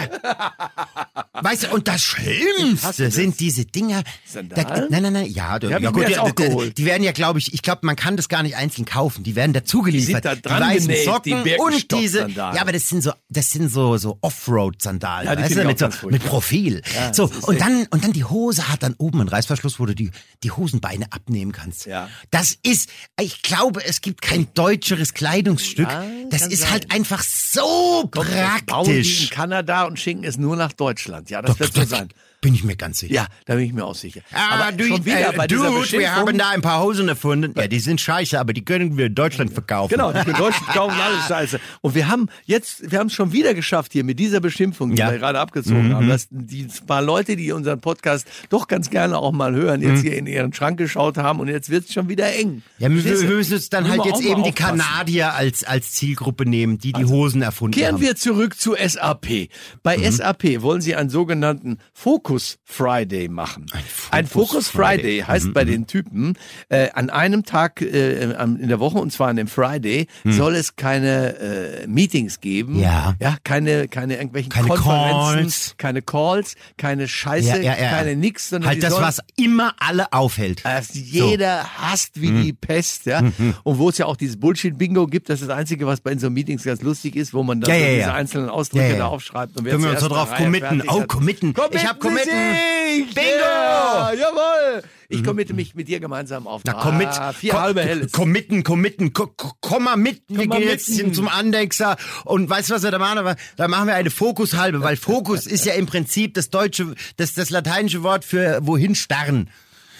Weißt 1.33 1.63
du, 1.63 1.73
und 1.73 1.87
das 1.87 2.01
du 2.01 2.07
Schlimmste 2.21 3.05
das? 3.05 3.15
sind 3.15 3.39
diese 3.39 3.65
Dinger. 3.65 4.03
Sandalen? 4.25 4.67
Da, 4.67 4.87
nein, 4.89 5.03
nein, 5.03 5.13
nein, 5.13 5.31
ja, 5.31 5.59
Die 5.59 5.73
hab 5.73 5.81
ja 5.81 5.91
mir 5.91 6.07
gut, 6.23 6.37
die, 6.37 6.47
die, 6.47 6.73
die 6.73 6.85
werden 6.85 7.03
ja, 7.03 7.11
glaube 7.11 7.39
ich, 7.39 7.53
ich 7.53 7.61
glaube, 7.61 7.81
man 7.83 7.95
kann 7.95 8.17
das 8.17 8.29
gar 8.29 8.43
nicht 8.43 8.55
einzeln 8.55 8.85
kaufen. 8.85 9.23
Die 9.23 9.35
werden 9.35 9.53
dazu 9.53 9.81
geliefert. 9.81 10.25
da 10.25 10.35
dran 10.35 10.61
weißen 10.61 10.87
genäht, 10.87 11.01
die 11.01 11.05
Socken 11.05 11.43
und 11.59 11.91
diese. 11.91 12.29
Ja, 12.29 12.61
aber 12.61 12.71
das 12.71 12.87
sind 12.89 13.03
so, 13.03 13.11
das 13.29 13.51
sind 13.51 13.69
so 13.69 13.97
so 13.97 14.17
Offroad-Sandalen, 14.21 15.27
Ja, 15.27 15.35
die 15.35 15.43
weißt 15.43 15.55
du, 15.57 15.63
mit, 15.65 15.79
so, 15.79 15.89
mit 16.09 16.23
Profil. 16.25 16.81
Ja, 16.95 17.13
so 17.13 17.27
das 17.27 17.43
und 17.43 17.59
dann 17.61 17.87
und 17.89 18.03
dann 18.03 18.13
die 18.13 18.23
Hose 18.23 18.69
hat 18.69 18.83
dann 18.83 18.95
oben 18.97 19.19
einen 19.19 19.29
Reißverschluss, 19.29 19.79
wo 19.79 19.85
du 19.85 19.93
die 19.95 20.11
die 20.43 20.51
Hosenbeine 20.51 21.11
abnehmen 21.11 21.51
kannst. 21.51 21.85
Ja. 21.85 22.09
Das 22.31 22.57
ist, 22.63 22.89
ich 23.19 23.41
glaube, 23.41 23.83
es 23.83 24.01
gibt 24.01 24.21
kein 24.21 24.47
deutscheres 24.53 25.13
Kleidungsstück. 25.13 25.89
Ja, 25.89 26.05
das 26.29 26.47
ist 26.47 26.61
sein. 26.61 26.71
halt 26.71 26.91
einfach 26.91 27.23
so 27.23 28.09
Kommt, 28.11 28.15
das 28.17 28.25
die 28.27 28.59
in 28.59 28.65
praktisch. 28.65 29.29
Kanada 29.29 29.83
und 29.83 29.99
schicken 29.99 30.23
es 30.23 30.37
nur 30.37 30.55
nach 30.55 30.71
Deutschland. 30.71 30.84
Ja, 31.29 31.41
das 31.41 31.59
wird 31.59 31.73
so 31.73 31.83
sein. 31.83 32.09
Bin 32.41 32.53
ich 32.53 32.63
mir 32.63 32.75
ganz 32.75 32.99
sicher. 32.99 33.13
Ja, 33.13 33.27
da 33.45 33.55
bin 33.55 33.65
ich 33.65 33.73
mir 33.73 33.85
auch 33.85 33.95
sicher. 33.95 34.21
Aber 34.33 34.71
du, 34.71 34.85
schon 34.85 35.03
wieder 35.05 35.33
äh, 35.33 35.35
bei 35.35 35.47
dieser 35.47 35.69
Dude, 35.69 35.91
wir 35.93 36.15
haben 36.15 36.37
da 36.37 36.49
ein 36.49 36.61
paar 36.61 36.83
Hosen 36.83 37.07
erfunden. 37.07 37.53
Ja, 37.57 37.67
die 37.67 37.79
sind 37.79 37.99
scheiße, 38.01 38.39
aber 38.39 38.53
die 38.53 38.63
können 38.63 38.97
wir 38.97 39.07
in 39.07 39.15
Deutschland 39.15 39.51
verkaufen. 39.51 39.91
Genau, 39.93 40.11
die 40.13 40.31
Deutschen 40.33 40.65
kaufen 40.67 40.95
alles 40.99 41.25
Scheiße. 41.27 41.59
Und 41.81 41.95
wir 41.95 42.07
haben 42.07 42.27
jetzt, 42.45 42.91
wir 42.91 42.99
haben 42.99 43.07
es 43.07 43.13
schon 43.13 43.31
wieder 43.31 43.53
geschafft 43.53 43.93
hier 43.93 44.03
mit 44.03 44.19
dieser 44.19 44.39
Beschimpfung, 44.41 44.91
die 44.91 44.97
Ja. 44.99 45.11
wir 45.11 45.17
gerade 45.17 45.39
abgezogen 45.39 45.93
haben, 45.95 46.07
dass 46.07 46.27
die 46.29 46.67
paar 46.85 47.01
Leute, 47.01 47.35
die 47.35 47.51
unseren 47.51 47.81
Podcast 47.81 48.27
doch 48.49 48.67
ganz 48.67 48.89
gerne 48.91 49.17
auch 49.17 49.31
mal 49.31 49.53
hören, 49.55 49.81
jetzt 49.81 50.01
hier 50.01 50.15
in 50.15 50.27
ihren 50.27 50.53
Schrank 50.53 50.77
geschaut 50.77 51.17
haben 51.17 51.39
und 51.39 51.47
jetzt 51.47 51.69
wird 51.69 51.85
es 51.85 51.93
schon 51.93 52.09
wieder 52.09 52.31
eng. 52.35 52.61
Ja, 52.77 52.89
wir, 52.89 52.95
müssen 53.01 53.53
uns 53.55 53.69
dann 53.69 53.89
halt 53.89 54.05
jetzt 54.05 54.21
eben 54.21 54.43
die. 54.43 54.51
Also, 54.51 54.65
Kanadier 54.65 55.33
als, 55.33 55.63
als 55.63 55.91
Zielgruppe 55.93 56.45
nehmen, 56.47 56.77
die 56.77 56.93
die 56.93 57.05
Hosen 57.05 57.41
erfunden 57.41 57.77
Kehren 57.77 57.95
haben. 57.95 58.01
wir 58.01 58.15
zurück 58.15 58.57
zu 58.59 58.75
SAP. 58.75 59.49
Bei 59.83 59.97
Mhm. 59.97 60.11
SAP 60.11 60.61
wollen 60.61 60.81
sie 60.81 60.95
einen 60.95 61.09
sogenannten 61.09 61.77
Focus 62.25 62.57
Friday 62.63 63.27
machen. 63.29 63.67
Ein 64.09 64.25
Focus 64.25 64.49
Focus, 64.49 64.67
Friday, 64.69 64.97
Friday. 64.97 65.21
Mhm, 65.21 65.27
heißt 65.27 65.53
bei 65.53 65.63
den 65.63 65.85
Typen, 65.85 66.33
äh, 66.69 66.89
an 66.91 67.11
einem 67.11 67.45
Tag 67.45 67.81
äh, 67.83 68.23
in 68.23 68.67
der 68.67 68.79
Woche, 68.79 68.97
und 68.97 69.11
zwar 69.13 69.27
an 69.27 69.35
dem 69.35 69.47
Friday, 69.47 70.07
soll 70.23 70.55
es 70.55 70.75
keine 70.75 71.37
äh, 71.83 71.87
Meetings 71.87 72.39
geben. 72.41 72.77
Mhm. 72.77 72.79
Ja. 72.79 73.13
Ja, 73.19 73.37
keine, 73.43 73.87
keine 73.87 74.15
irgendwelchen 74.15 74.51
Keine 74.51 74.69
Konferenzen, 74.69 75.35
Calls. 75.35 75.75
keine 75.77 76.01
Calls, 76.01 76.55
keine 76.77 77.07
Scheiße, 77.07 77.47
Ja, 77.47 77.57
ja, 77.57 77.77
ja. 77.79 77.89
keine 77.91 78.15
nix, 78.15 78.49
sondern 78.49 78.69
halt 78.71 78.81
das, 78.81 78.93
sollen- 78.93 79.03
was 79.05 79.19
immer 79.37 79.75
alle 79.77 80.11
aufhält. 80.11 80.65
das 80.65 80.95
jeder 80.95 81.63
hasst 81.77 82.19
wie 82.19 82.31
Mhm. 82.31 82.43
die 82.43 82.53
Pest, 82.53 83.05
ja. 83.05 83.19
Und 83.63 83.77
wo 83.77 83.89
es 83.89 83.99
ja 83.99 84.07
auch 84.07 84.17
dieses 84.17 84.39
Bullshit-Bingo 84.39 85.05
gibt, 85.05 85.29
das 85.29 85.41
ist 85.41 85.49
das 85.49 85.55
Einzige, 85.57 85.85
was 85.85 86.01
bei 86.01 86.17
so 86.17 86.31
Meetings 86.31 86.63
ganz 86.63 86.81
lustig 86.81 87.15
ist, 87.17 87.35
wo 87.35 87.43
man 87.43 87.61
dann 87.61 87.69
so 87.71 87.85
diese 87.95 88.13
einzelnen 88.13 88.49
Ausdrücke 88.49 88.95
da 88.97 89.05
aufschreibt. 89.07 89.55
Und 89.57 89.65
Können 89.65 89.83
wir 89.83 89.91
uns 89.91 89.99
da 89.99 90.07
drauf 90.07 90.33
committen? 90.33 90.81
Oh, 90.87 91.01
hat- 91.01 91.07
committen. 91.07 91.53
Ich 91.71 91.85
hab 91.85 91.99
committen. 91.99 92.14
Bingo! 92.23 93.13
Bingo! 93.13 94.11
Mhm. 94.13 94.19
jawohl! 94.19 94.83
Ich 95.07 95.23
committe 95.23 95.53
mich 95.53 95.75
mit 95.75 95.87
dir 95.87 95.99
gemeinsam 95.99 96.47
auf. 96.47 96.61
Na, 96.65 96.73
komm 96.73 96.97
mit. 96.97 97.07
Ah, 97.07 97.31
vier 97.31 97.51
Komm- 97.51 97.61
halbe 97.61 97.81
Helles. 97.83 98.11
Committen, 98.11 98.63
committen. 98.63 99.13
Ko- 99.13 99.27
ko- 99.27 99.51
Komm 99.61 99.83
mal 99.83 99.97
mit. 99.97 100.23
Wir 100.27 100.47
gehen 100.47 100.61
jetzt 100.63 100.89
mitten. 100.89 101.13
zum 101.13 101.27
Andexer. 101.27 101.95
Und 102.23 102.49
weißt 102.49 102.69
du, 102.71 102.73
was 102.73 102.83
wir 102.83 102.89
da 102.91 102.97
machen? 102.97 103.35
Da 103.55 103.67
machen 103.67 103.87
wir 103.87 103.93
eine 103.95 104.09
Fokushalbe, 104.09 104.81
weil 104.81 104.97
Fokus 104.97 105.45
ist 105.45 105.63
ja 105.65 105.73
im 105.73 105.85
Prinzip 105.85 106.33
das 106.33 106.49
deutsche, 106.49 106.95
das, 107.17 107.33
das 107.35 107.51
lateinische 107.51 108.01
Wort 108.01 108.25
für 108.25 108.59
wohin 108.63 108.95
starren. 108.95 109.49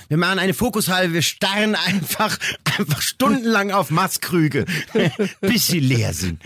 Wir 0.07 0.17
machen 0.17 0.39
eine 0.39 0.53
Fokushalbe, 0.53 1.13
wir 1.13 1.21
starren 1.21 1.75
einfach, 1.75 2.37
einfach 2.77 3.01
stundenlang 3.01 3.71
auf 3.71 3.89
Maßkrüge, 3.91 4.65
bis 5.41 5.67
sie 5.67 5.79
leer 5.79 6.13
sind. 6.13 6.39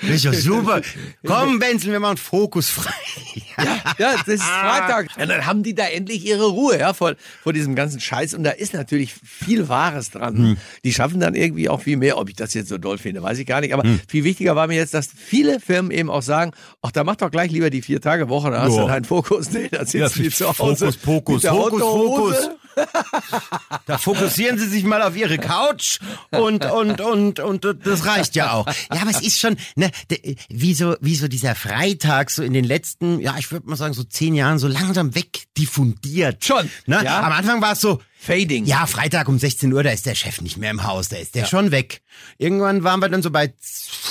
Das 0.00 0.10
ist 0.10 0.24
ja 0.24 0.32
super. 0.32 0.80
Komm, 1.26 1.58
Benzel, 1.58 1.92
wir 1.92 2.00
machen 2.00 2.16
Fokus 2.16 2.68
frei. 2.68 2.92
Ja, 3.56 3.76
ja, 3.98 4.14
das 4.16 4.26
ist 4.26 4.42
Freitag. 4.42 5.08
Ja, 5.16 5.26
dann 5.26 5.46
haben 5.46 5.62
die 5.62 5.76
da 5.76 5.84
endlich 5.86 6.26
ihre 6.26 6.46
Ruhe, 6.46 6.76
ja, 6.78 6.92
vor, 6.92 7.14
vor 7.44 7.52
diesem 7.52 7.76
ganzen 7.76 8.00
Scheiß. 8.00 8.34
Und 8.34 8.42
da 8.42 8.50
ist 8.50 8.74
natürlich 8.74 9.14
viel 9.14 9.68
Wahres 9.68 10.10
dran. 10.10 10.36
Hm. 10.36 10.56
Die 10.82 10.92
schaffen 10.92 11.20
dann 11.20 11.36
irgendwie 11.36 11.68
auch 11.68 11.80
viel 11.82 11.96
mehr. 11.96 12.18
Ob 12.18 12.28
ich 12.28 12.34
das 12.34 12.52
jetzt 12.54 12.68
so 12.68 12.78
doll 12.78 12.98
finde, 12.98 13.22
weiß 13.22 13.38
ich 13.38 13.46
gar 13.46 13.60
nicht. 13.60 13.72
Aber 13.72 13.84
Hm. 13.84 14.00
viel 14.08 14.24
wichtiger 14.24 14.56
war 14.56 14.66
mir 14.66 14.74
jetzt, 14.76 14.92
dass 14.92 15.08
viele 15.16 15.60
Firmen 15.60 15.92
eben 15.92 16.10
auch 16.10 16.22
sagen, 16.22 16.50
ach, 16.82 16.90
da 16.90 17.04
mach 17.04 17.14
doch 17.14 17.30
gleich 17.30 17.52
lieber 17.52 17.70
die 17.70 17.80
vier 17.82 18.00
Tage 18.00 18.28
Woche, 18.28 18.50
da 18.50 18.62
hast 18.62 18.74
Ja. 18.74 18.82
du 18.82 18.88
deinen 18.88 19.04
Fokus. 19.04 19.50
Nee, 19.52 19.68
da 19.70 19.84
sitzen 19.86 20.22
die 20.24 20.30
zu 20.30 20.46
Hause. 20.48 20.86
Fokus, 20.92 20.96
Pokus, 20.96 21.44
Hokus, 21.44 21.82
Outdoor-Hose. 21.82 22.34
Fokus. 22.34 22.50
Da 23.86 23.98
fokussieren 23.98 24.58
Sie 24.58 24.66
sich 24.66 24.84
mal 24.84 25.02
auf 25.02 25.16
Ihre 25.16 25.38
Couch 25.38 25.98
und, 26.30 26.64
und, 26.64 27.00
und, 27.00 27.40
und, 27.40 27.64
das 27.84 28.06
reicht 28.06 28.34
ja 28.34 28.52
auch. 28.52 28.66
Ja, 28.66 29.02
aber 29.02 29.10
es 29.10 29.20
ist 29.20 29.38
schon, 29.38 29.56
ne, 29.76 29.90
de- 30.10 30.36
wie 30.48 30.74
so, 30.74 30.96
wie 31.00 31.14
so 31.16 31.28
dieser 31.28 31.54
Freitag 31.54 32.30
so 32.30 32.42
in 32.42 32.52
den 32.52 32.64
letzten, 32.64 33.20
ja, 33.20 33.36
ich 33.38 33.50
würde 33.52 33.68
mal 33.68 33.76
sagen, 33.76 33.94
so 33.94 34.04
zehn 34.04 34.34
Jahren 34.34 34.58
so 34.58 34.68
langsam 34.68 35.14
wegdiffundiert. 35.14 36.44
Schon, 36.44 36.70
Ne? 36.86 37.00
ja. 37.04 37.20
Am 37.22 37.32
Anfang 37.32 37.60
war 37.62 37.72
es 37.72 37.80
so, 37.80 38.00
Fading. 38.18 38.64
ja, 38.64 38.86
Freitag 38.86 39.28
um 39.28 39.38
16 39.38 39.72
Uhr, 39.72 39.82
da 39.82 39.90
ist 39.90 40.06
der 40.06 40.14
Chef 40.14 40.40
nicht 40.40 40.56
mehr 40.56 40.70
im 40.70 40.84
Haus, 40.84 41.08
da 41.08 41.16
ist 41.16 41.34
der 41.34 41.44
schon 41.46 41.70
weg. 41.70 42.00
Irgendwann 42.38 42.82
waren 42.84 43.00
wir 43.00 43.08
dann 43.08 43.22
so 43.22 43.30
bei 43.30 43.52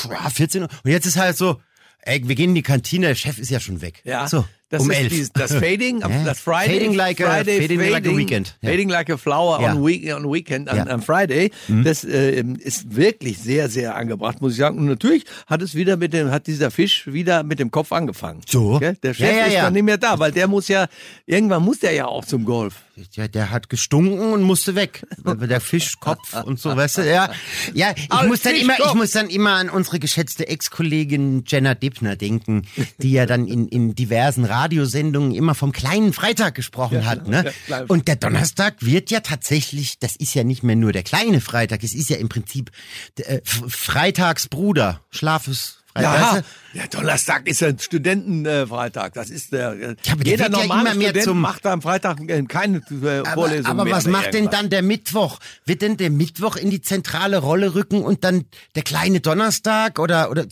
ja, 0.09 0.29
14 0.29 0.63
Uhr 0.63 0.69
und 0.83 0.91
jetzt 0.91 1.05
ist 1.07 1.17
halt 1.17 1.35
so, 1.37 1.61
ey, 1.99 2.21
wir 2.27 2.35
gehen 2.35 2.49
in 2.49 2.55
die 2.55 2.61
Kantine, 2.63 3.07
der 3.07 3.15
Chef 3.15 3.39
ist 3.39 3.49
ja 3.49 3.59
schon 3.59 3.81
weg. 3.81 4.01
Ja, 4.03 4.27
So. 4.27 4.45
Das 4.69 4.81
Um 4.81 4.89
elf. 4.89 5.09
dieses- 5.09 5.31
das 5.33 5.53
Fading, 5.53 5.99
Ja. 6.01 6.23
das 6.25 6.39
Friday, 6.39 6.79
Fading 6.79 6.93
like 6.95 7.21
a- 7.21 7.25
Friday 7.29 7.61
fading 7.61 7.79
like 7.91 8.07
a 8.07 8.17
weekend. 8.17 8.57
Ja. 8.61 8.69
Fading 8.71 8.89
like 8.89 9.09
a 9.11 9.17
flower 9.17 9.61
Ja. 9.61 9.73
on, 9.75 9.85
week, 9.85 10.11
on 10.15 10.23
weekend, 10.33 10.67
Ja. 10.67 10.85
Mhm. 10.85 10.91
am 10.91 11.01
Friday. 11.03 11.51
Das 11.67 12.03
äh, 12.03 12.41
ist 12.59 12.95
wirklich 12.95 13.37
sehr, 13.37 13.69
sehr 13.69 13.95
angebracht, 13.95 14.41
muss 14.41 14.53
ich 14.53 14.57
sagen. 14.57 14.79
Und 14.79 14.85
natürlich 14.87 15.25
hat 15.45 15.61
es 15.61 15.75
wieder 15.75 15.95
mit 15.97 16.11
dem, 16.13 16.31
hat 16.31 16.47
dieser 16.47 16.71
Fisch 16.71 17.05
wieder 17.05 17.43
mit 17.43 17.59
dem 17.59 17.69
Kopf 17.69 17.91
angefangen. 17.91 18.41
So. 18.49 18.79
Gell? 18.79 18.95
Der 19.03 19.13
Chef 19.13 19.31
Ja, 19.35 19.45
ist 19.45 19.53
ja. 19.53 19.61
dann 19.63 19.73
nicht 19.73 19.83
mehr 19.83 19.97
da, 19.99 20.17
weil 20.17 20.31
der 20.31 20.47
muss 20.47 20.67
ja, 20.67 20.87
irgendwann 21.27 21.61
muss 21.63 21.77
der 21.79 21.91
ja 21.93 22.07
auch 22.07 22.25
zum 22.25 22.43
Golf. 22.43 22.77
Ja, 23.13 23.27
der 23.27 23.49
hat 23.51 23.69
gestunken 23.69 24.19
und 24.33 24.43
musste 24.43 24.75
weg. 24.75 25.03
Der 25.25 25.61
Fischkopf 25.61 26.33
und 26.45 26.59
so, 26.59 26.75
weißt 26.75 26.99
du, 26.99 27.09
ja. 27.11 27.31
Ja, 27.73 27.91
ich 27.95 28.27
muss 28.27 28.41
dann 28.41 28.55
immer, 28.55 28.75
ich 28.79 28.93
muss 28.93 29.11
dann 29.11 29.29
immer 29.29 29.53
an 29.53 29.69
unsere 29.71 29.97
geschätzte 29.99 30.47
Ex-Kollegin 30.47 31.43
Jenna 31.47 31.73
Dibner 31.73 32.15
denken, 32.15 32.63
die 32.99 33.11
ja 33.13 33.25
dann 33.25 33.47
in, 33.47 33.67
in 33.67 33.95
diversen 33.95 34.45
Radiosendungen 34.63 35.33
immer 35.33 35.55
vom 35.55 35.71
kleinen 35.71 36.13
Freitag 36.13 36.55
gesprochen 36.55 37.05
hat, 37.05 37.27
ne? 37.27 37.51
ja, 37.67 37.83
Und 37.87 38.07
der 38.07 38.15
Donnerstag 38.15 38.75
wird 38.79 39.11
ja 39.11 39.19
tatsächlich, 39.19 39.99
das 39.99 40.15
ist 40.15 40.33
ja 40.33 40.43
nicht 40.43 40.63
mehr 40.63 40.75
nur 40.75 40.93
der 40.93 41.03
kleine 41.03 41.41
Freitag, 41.41 41.83
es 41.83 41.93
ist 41.93 42.09
ja 42.09 42.17
im 42.17 42.29
Prinzip 42.29 42.71
äh, 43.17 43.41
Freitagsbruder, 43.43 45.01
Schlafes 45.09 45.79
Freitag. 45.93 46.15
Ja, 46.15 46.21
weißt 46.21 46.37
du? 46.37 46.45
Ja, 46.73 46.87
Donnerstag 46.87 47.47
ist 47.47 47.61
ja 47.61 47.67
ein 47.69 47.79
Studentenfreitag. 47.79 49.13
Das 49.13 49.29
ist 49.29 49.51
der. 49.53 49.73
äh, 49.73 49.95
Ja, 50.03 50.13
aber 50.13 50.23
der 50.23 50.31
jeder 50.31 50.43
ja 50.45 50.49
normale 50.49 50.95
mehr 50.95 51.09
Student 51.09 51.23
zum- 51.25 51.41
macht 51.41 51.65
am 51.65 51.81
Freitag 51.81 52.19
äh, 52.29 52.41
keine 52.43 52.77
äh, 52.77 53.19
Aber, 53.19 53.31
Vorlesung 53.33 53.65
aber 53.67 53.83
mehr 53.85 53.93
was 53.93 54.03
oder 54.05 54.11
macht 54.11 54.33
denn 54.33 54.49
dann 54.49 54.69
der 54.69 54.81
Mittwoch? 54.81 55.39
Wird 55.65 55.81
denn 55.81 55.97
der 55.97 56.09
Mittwoch 56.09 56.55
in 56.55 56.69
die 56.69 56.81
zentrale 56.81 57.37
Rolle 57.39 57.75
rücken 57.75 58.03
und 58.03 58.23
dann 58.23 58.45
der 58.75 58.83
kleine 58.83 59.19
Donnerstag 59.19 59.99
oder 59.99 60.29
oder 60.31 60.45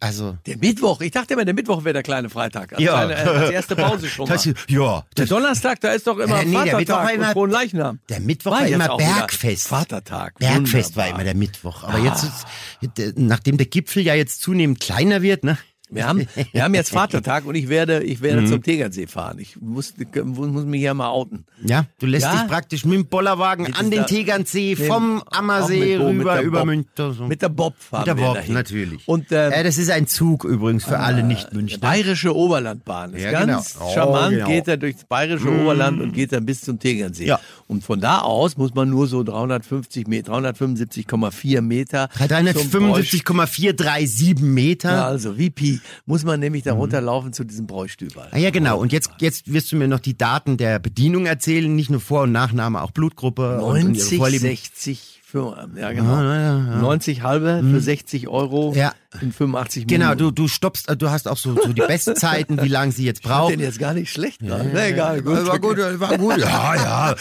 also 0.00 0.36
Der 0.46 0.56
Mittwoch, 0.58 1.00
ich 1.00 1.10
dachte 1.12 1.34
immer, 1.34 1.44
der 1.44 1.54
Mittwoch 1.54 1.84
wäre 1.84 1.94
der 1.94 2.02
kleine 2.02 2.30
Freitag. 2.30 2.72
Als, 2.72 2.82
Ja. 2.82 3.04
kleine, 3.04 3.16
als 3.30 3.50
erste 3.50 3.76
Pause 3.76 4.06
schon 4.08 4.28
mal. 4.28 4.34
Das, 4.34 4.48
ja, 4.68 5.04
der 5.16 5.26
Donnerstag, 5.26 5.80
da 5.80 5.92
ist 5.92 6.06
doch 6.06 6.18
immer 6.18 6.40
Äh, 6.40 6.44
nee, 6.46 6.64
der 6.64 6.76
Mittwoch 6.76 6.94
war 6.94 7.02
Vatertag 7.02 7.14
immer- 7.16 7.26
und 7.28 7.32
Frohenleichnam. 7.32 7.98
der 8.08 8.20
Mittwoch 8.20 8.50
War 8.52 8.60
war 8.60 8.66
jetzt 8.68 8.74
immer 8.74 8.96
Bergfest. 8.96 9.68
Vatertag. 9.68 10.38
Bergfest 10.38 10.96
war 10.96 11.04
Wunderbar. 11.04 11.08
immer 11.20 11.24
der 11.24 11.34
Mittwoch. 11.34 11.82
Aber 11.84 11.98
jetzt 11.98 12.24
ist, 12.24 12.98
äh, 12.98 13.12
nachdem 13.16 13.56
der 13.56 13.66
Gipfel 13.66 14.02
ja 14.02 14.14
jetzt 14.14 14.40
zunehmend 14.42 14.80
kleiner 14.80 15.22
wird, 15.22 15.44
ne? 15.44 15.49
Wir 15.92 16.06
haben, 16.06 16.26
wir 16.52 16.62
haben 16.62 16.74
jetzt 16.74 16.90
Vatertag 16.92 17.44
und 17.46 17.54
ich 17.54 17.68
werde, 17.68 18.02
ich 18.02 18.20
werde 18.22 18.42
Mhm. 18.42 18.46
zum 18.46 18.62
Tegernsee 18.62 19.06
fahren. 19.06 19.38
Ich 19.40 19.60
muss, 19.60 19.94
muss 20.24 20.64
mich 20.64 20.80
hier 20.80 20.94
mal 20.94 21.08
outen. 21.10 21.44
Ja, 21.64 21.86
du 21.98 22.06
lässt 22.06 22.24
Ja. 22.26 22.32
dich 22.42 22.46
praktisch 22.48 22.84
mit 22.84 22.94
dem 22.94 23.06
Bollerwagen 23.06 23.64
Mit 23.66 23.78
an 23.78 23.90
den 23.90 24.06
Tegernsee 24.06 24.76
vom 24.76 25.22
Ammersee 25.30 25.98
Bo- 25.98 26.08
rüber 26.08 26.40
über. 26.42 26.64
So. 26.96 27.26
Mit 27.26 27.42
der 27.42 27.48
Bob 27.48 27.74
fahren 27.78 28.00
Mit 28.00 28.06
der 28.08 28.14
Bob, 28.14 28.38
natürlich. 28.48 29.06
Und 29.08 29.32
äh, 29.32 29.50
ja, 29.50 29.62
das 29.62 29.78
ist 29.78 29.90
ein 29.90 30.06
Zug 30.06 30.44
übrigens 30.44 30.84
für 30.84 30.98
alle 30.98 31.22
Nicht-Münchner. 31.22 31.80
Bayerische 31.80 32.34
Oberlandbahn. 32.34 33.14
Ist 33.14 33.22
Ja, 33.24 33.32
ganz 33.44 33.74
genau. 33.74 33.86
Oh, 33.86 33.94
charmant, 33.94 34.30
genau. 34.34 34.46
geht 34.46 34.68
er 34.68 34.76
durchs 34.76 35.04
Bayerische 35.04 35.48
Oberland 35.50 36.00
und 36.00 36.12
geht 36.12 36.32
dann 36.32 36.46
bis 36.46 36.60
zum 36.60 36.78
Tegernsee. 36.78 37.26
Ja. 37.26 37.40
Und 37.70 37.84
von 37.84 38.00
da 38.00 38.18
aus 38.22 38.56
muss 38.56 38.74
man 38.74 38.90
nur 38.90 39.06
so 39.06 39.22
350 39.22 40.08
Meter, 40.08 40.32
375,4 40.32 41.60
Meter. 41.60 42.08
zum 42.08 42.18
Bräuch- 42.18 42.28
375,437 42.28 44.40
Meter. 44.40 44.90
Ja, 44.90 45.06
also 45.06 45.38
wie 45.38 45.50
Pi, 45.50 45.78
muss 46.04 46.24
man 46.24 46.40
nämlich 46.40 46.64
da 46.64 46.72
runterlaufen 46.72 47.32
zu 47.32 47.44
diesem 47.44 47.68
Bräustüber. 47.68 48.26
Ah 48.32 48.38
ja, 48.38 48.50
genau. 48.50 48.80
Und 48.80 48.92
jetzt, 48.92 49.10
jetzt 49.20 49.52
wirst 49.52 49.70
du 49.70 49.76
mir 49.76 49.86
noch 49.86 50.00
die 50.00 50.18
Daten 50.18 50.56
der 50.56 50.80
Bedienung 50.80 51.26
erzählen, 51.26 51.72
nicht 51.72 51.90
nur 51.90 52.00
Vor- 52.00 52.22
und 52.22 52.32
Nachname, 52.32 52.82
auch 52.82 52.90
Blutgruppe 52.90 53.60
und, 53.60 53.70
und 53.70 53.76
ihre 53.76 53.84
90, 53.92 54.18
Vorlieben. 54.18 54.48
60, 54.48 54.98
für, 54.98 55.19
ja 55.34 55.92
genau. 55.92 56.14
Ah, 56.14 56.22
ja, 56.24 56.40
ja. 56.58 56.76
90 56.80 57.22
halbe 57.22 57.62
für 57.68 57.80
60 57.80 58.28
Euro 58.28 58.72
Ja. 58.74 58.92
in 59.20 59.32
85 59.32 59.86
Minuten. 59.86 60.00
Genau, 60.02 60.14
du, 60.14 60.30
du 60.30 60.48
stoppst, 60.48 60.92
du 60.98 61.10
hast 61.10 61.28
auch 61.28 61.36
so, 61.36 61.54
so 61.54 61.72
die 61.72 61.80
Bestzeiten, 61.82 62.62
wie 62.62 62.68
lange 62.68 62.92
sie 62.92 63.04
jetzt 63.04 63.20
Ist 63.20 63.28
braucht. 63.28 63.52
denn 63.52 63.60
jetzt 63.60 63.78
gar 63.78 63.94
nicht 63.94 64.10
schlecht 64.12 64.40
gerade. 64.40 64.64
Nee, 64.64 64.90
egal, 64.90 65.22
gut. 65.22 65.46
War 65.46 65.58
gut, 65.58 65.78
war 65.78 66.18
gut. 66.18 66.38
Ja, 66.38 66.74
ja. 66.74 67.12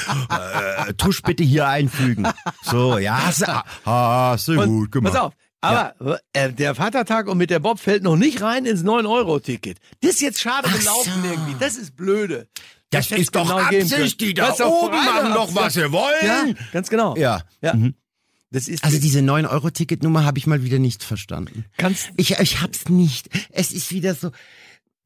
Äh, 0.87 0.93
Tusch 0.93 1.21
bitte 1.21 1.43
hier 1.43 1.67
einfügen. 1.67 2.27
So, 2.63 2.97
ja, 2.97 3.25
hast 3.27 3.41
du, 3.41 3.63
hast 3.85 4.47
du 4.47 4.59
Und, 4.61 4.67
gut 4.67 4.91
gemacht. 4.91 5.13
Pass 5.13 5.21
auf. 5.21 5.33
Aber 5.61 5.93
äh, 6.33 6.53
der 6.53 6.73
Vatertag 6.73 7.27
und 7.27 7.37
mit 7.37 7.49
der 7.49 7.59
Bob 7.59 7.79
fällt 7.79 8.01
noch 8.03 8.15
nicht 8.15 8.41
rein 8.41 8.65
ins 8.65 8.83
9-Euro-Ticket. 8.83 9.77
Das 10.01 10.11
ist 10.11 10.21
jetzt 10.21 10.39
schade 10.39 10.69
gelaufen 10.69 11.11
so. 11.21 11.29
irgendwie. 11.29 11.55
Das 11.59 11.75
ist 11.75 11.97
blöde. 11.97 12.47
Das 12.91 13.11
hätte 13.11 13.21
ist 13.21 13.35
doch 13.35 13.43
genau 13.43 13.59
Absicht, 13.59 14.19
die 14.21 14.33
da 14.33 14.47
Das 14.49 14.61
oben 14.61 14.95
machen 14.95 15.33
doch, 15.33 15.53
was 15.53 15.73
sie 15.73 15.91
wollen. 15.91 16.15
Ja, 16.25 16.45
ganz 16.71 16.89
genau. 16.89 17.15
Ja. 17.17 17.41
Ja. 17.61 17.73
Das 17.73 17.81
ist 17.81 17.93
Also 18.81 18.99
diese 18.99 19.19
9-Euro-Ticketnummer 19.19 20.23
habe 20.25 20.39
ich 20.39 20.47
mal 20.47 20.63
wieder 20.63 20.79
nicht 20.79 21.03
verstanden. 21.03 21.65
Kannst- 21.77 22.09
ich, 22.17 22.31
ich 22.39 22.61
hab's 22.61 22.89
nicht. 22.89 23.29
Es 23.51 23.71
ist 23.71 23.91
wieder 23.91 24.15
so. 24.15 24.31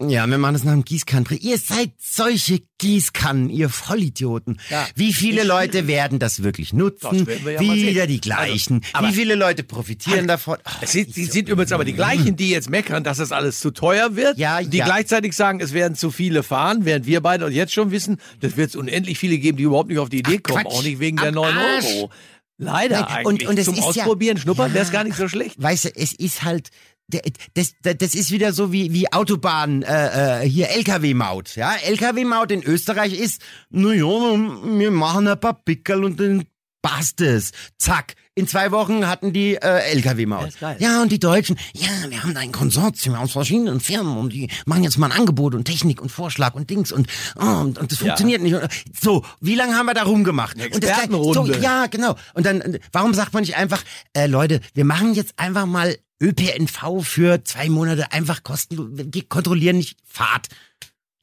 Ja, 0.02 0.26
wir 0.28 0.38
machen 0.38 0.54
das 0.54 0.64
nach 0.64 0.74
dem 0.74 0.84
Gießkannenprinzip. 0.84 1.46
Ihr 1.50 1.58
seid 1.58 1.92
solche 2.00 2.62
Gießkannen, 2.80 3.50
ihr 3.50 3.70
Vollidioten. 3.70 4.60
Ja. 4.70 4.86
Wie 4.96 5.14
viele 5.14 5.44
Leute 5.44 5.88
werden 5.88 6.20
das 6.20 6.42
wirklich 6.44 6.74
nutzen? 6.74 7.26
Das 7.26 7.46
wir 7.46 7.52
ja 7.54 7.62
wieder 7.62 8.08
die 8.08 8.20
gleichen. 8.20 8.82
Also, 8.92 9.08
Wie 9.08 9.14
viele 9.14 9.36
Leute 9.36 9.64
profitieren 9.64 10.28
davon? 10.28 10.58
Ach, 10.64 10.82
Es 10.82 10.94
sind, 10.94 11.16
die 11.16 11.26
sind 11.26 11.48
übrigens 11.48 11.72
aber 11.72 11.86
die 11.86 11.94
gleichen, 11.94 12.36
die 12.36 12.50
jetzt 12.50 12.70
meckern, 12.70 13.04
dass 13.04 13.18
das 13.18 13.32
alles 13.32 13.60
zu 13.60 13.72
teuer 13.72 14.16
wird, 14.16 14.38
Ja, 14.38 14.62
die 14.62 14.78
ja. 14.78 14.86
gleichzeitig 14.86 15.34
sagen, 15.36 15.60
es 15.62 15.74
werden 15.74 15.96
zu 15.96 16.12
viele 16.12 16.44
fahren, 16.44 16.86
während 16.86 17.06
wir 17.06 17.22
beide 17.22 17.46
uns 17.46 17.56
jetzt 17.56 17.72
schon 17.74 17.92
wissen, 17.92 18.18
das 18.42 18.58
wird 18.58 18.70
es 18.72 18.76
unendlich 18.76 19.20
viele 19.20 19.38
geben, 19.38 19.58
die 19.58 19.64
überhaupt 19.64 19.90
nicht 19.90 20.00
auf 20.00 20.10
die 20.10 20.20
Idee 20.20 20.40
Ach, 20.40 20.44
kommen, 20.52 20.64
Quatsch. 20.66 20.74
auch 20.74 20.84
nicht 20.84 21.00
wegen 21.00 21.18
der 21.18 21.30
Am 21.30 21.36
9 21.36 21.56
Arsch. 21.56 21.86
Euro. 21.98 22.12
Leider 22.58 23.02
Nein, 23.02 23.10
eigentlich. 23.10 23.26
und- 23.48 23.50
und 23.52 23.60
es 23.60 23.66
Zum 23.66 23.74
ist 23.76 23.80
ja- 23.96 24.04
Ausprobieren, 24.04 24.38
Schnuppern 24.38 24.70
Ja. 24.70 24.74
wäre 24.76 24.86
es 24.86 24.92
gar 24.92 25.04
nicht 25.04 25.18
so 25.18 25.28
schlecht. 25.28 25.62
Weißt 25.62 25.86
du, 25.86 25.90
es 25.96 26.14
ist 26.14 26.44
halt, 26.44 26.70
das, 27.10 27.74
das, 27.82 27.98
das 27.98 28.16
ist 28.16 28.32
wieder 28.32 28.54
so 28.54 28.72
wie, 28.72 28.94
wie 28.94 29.12
Autobahn, 29.12 29.82
äh, 29.84 30.44
äh, 30.44 30.50
hier 30.50 30.70
LKW-Maut. 30.70 31.56
Ja, 31.56 31.76
LKW-Maut 31.76 32.52
in 32.52 32.64
Österreich 32.64 33.14
ist, 33.20 33.42
na 33.70 33.94
ja, 33.94 34.06
wir 34.06 34.92
machen 34.92 35.28
ein 35.28 35.40
paar 35.40 35.54
Pickel 35.64 36.04
und 36.04 36.20
dann 36.20 36.46
passt 36.82 37.22
es. 37.22 37.52
Zack. 37.78 38.16
In 38.36 38.48
zwei 38.48 38.72
Wochen 38.72 39.06
hatten 39.06 39.32
die 39.32 39.56
äh, 39.56 39.92
LKW-Maut. 39.92 40.50
Ja. 40.60 40.76
Ja, 40.80 41.02
und 41.04 41.12
die 41.12 41.20
Deutschen, 41.20 41.56
ja, 41.74 41.90
wir 42.10 42.24
haben 42.24 42.34
da 42.34 42.40
ein 42.40 42.52
Konsortium 42.52 43.14
aus 43.14 43.32
verschiedenen 43.34 43.80
Firmen 43.80 44.18
und 44.18 44.34
die 44.34 44.50
machen 44.66 44.84
jetzt 44.84 44.98
mal 44.98 45.12
ein 45.12 45.20
Angebot 45.20 45.54
und 45.54 45.66
Technik 45.66 46.02
und 46.02 46.10
Vorschlag 46.12 46.56
und 46.56 46.68
Dings 46.72 46.92
und, 46.92 47.08
oh, 47.40 47.44
und, 47.46 47.78
und 47.78 47.92
das 47.92 48.00
Ja. 48.00 48.08
funktioniert 48.08 48.42
nicht. 48.42 48.56
So, 49.00 49.24
wie 49.40 49.54
lange 49.54 49.76
haben 49.76 49.86
wir 49.86 49.94
da 49.94 50.02
rumgemacht? 50.04 50.58
Eine 50.60 50.74
Und 50.74 50.84
das-. 50.84 51.06
So, 51.12 51.46
ja, 51.62 51.86
genau. 51.86 52.16
Und 52.34 52.48
dann, 52.48 52.80
warum 52.92 53.14
sagt 53.14 53.34
man 53.34 53.42
nicht 53.42 53.56
einfach, 53.56 53.84
äh, 54.14 54.26
Leute, 54.26 54.62
wir 54.74 54.86
machen 54.86 55.14
jetzt 55.14 55.34
einfach 55.38 55.68
mal 55.68 55.96
ÖPNV 56.20 57.04
für 57.04 57.44
zwei 57.44 57.70
Monate 57.70 58.12
einfach 58.14 58.42
kostenlos, 58.42 58.88
wir 58.94 59.24
kontrollieren 59.28 59.78
nicht 59.78 59.98
Fahrt. 60.06 60.48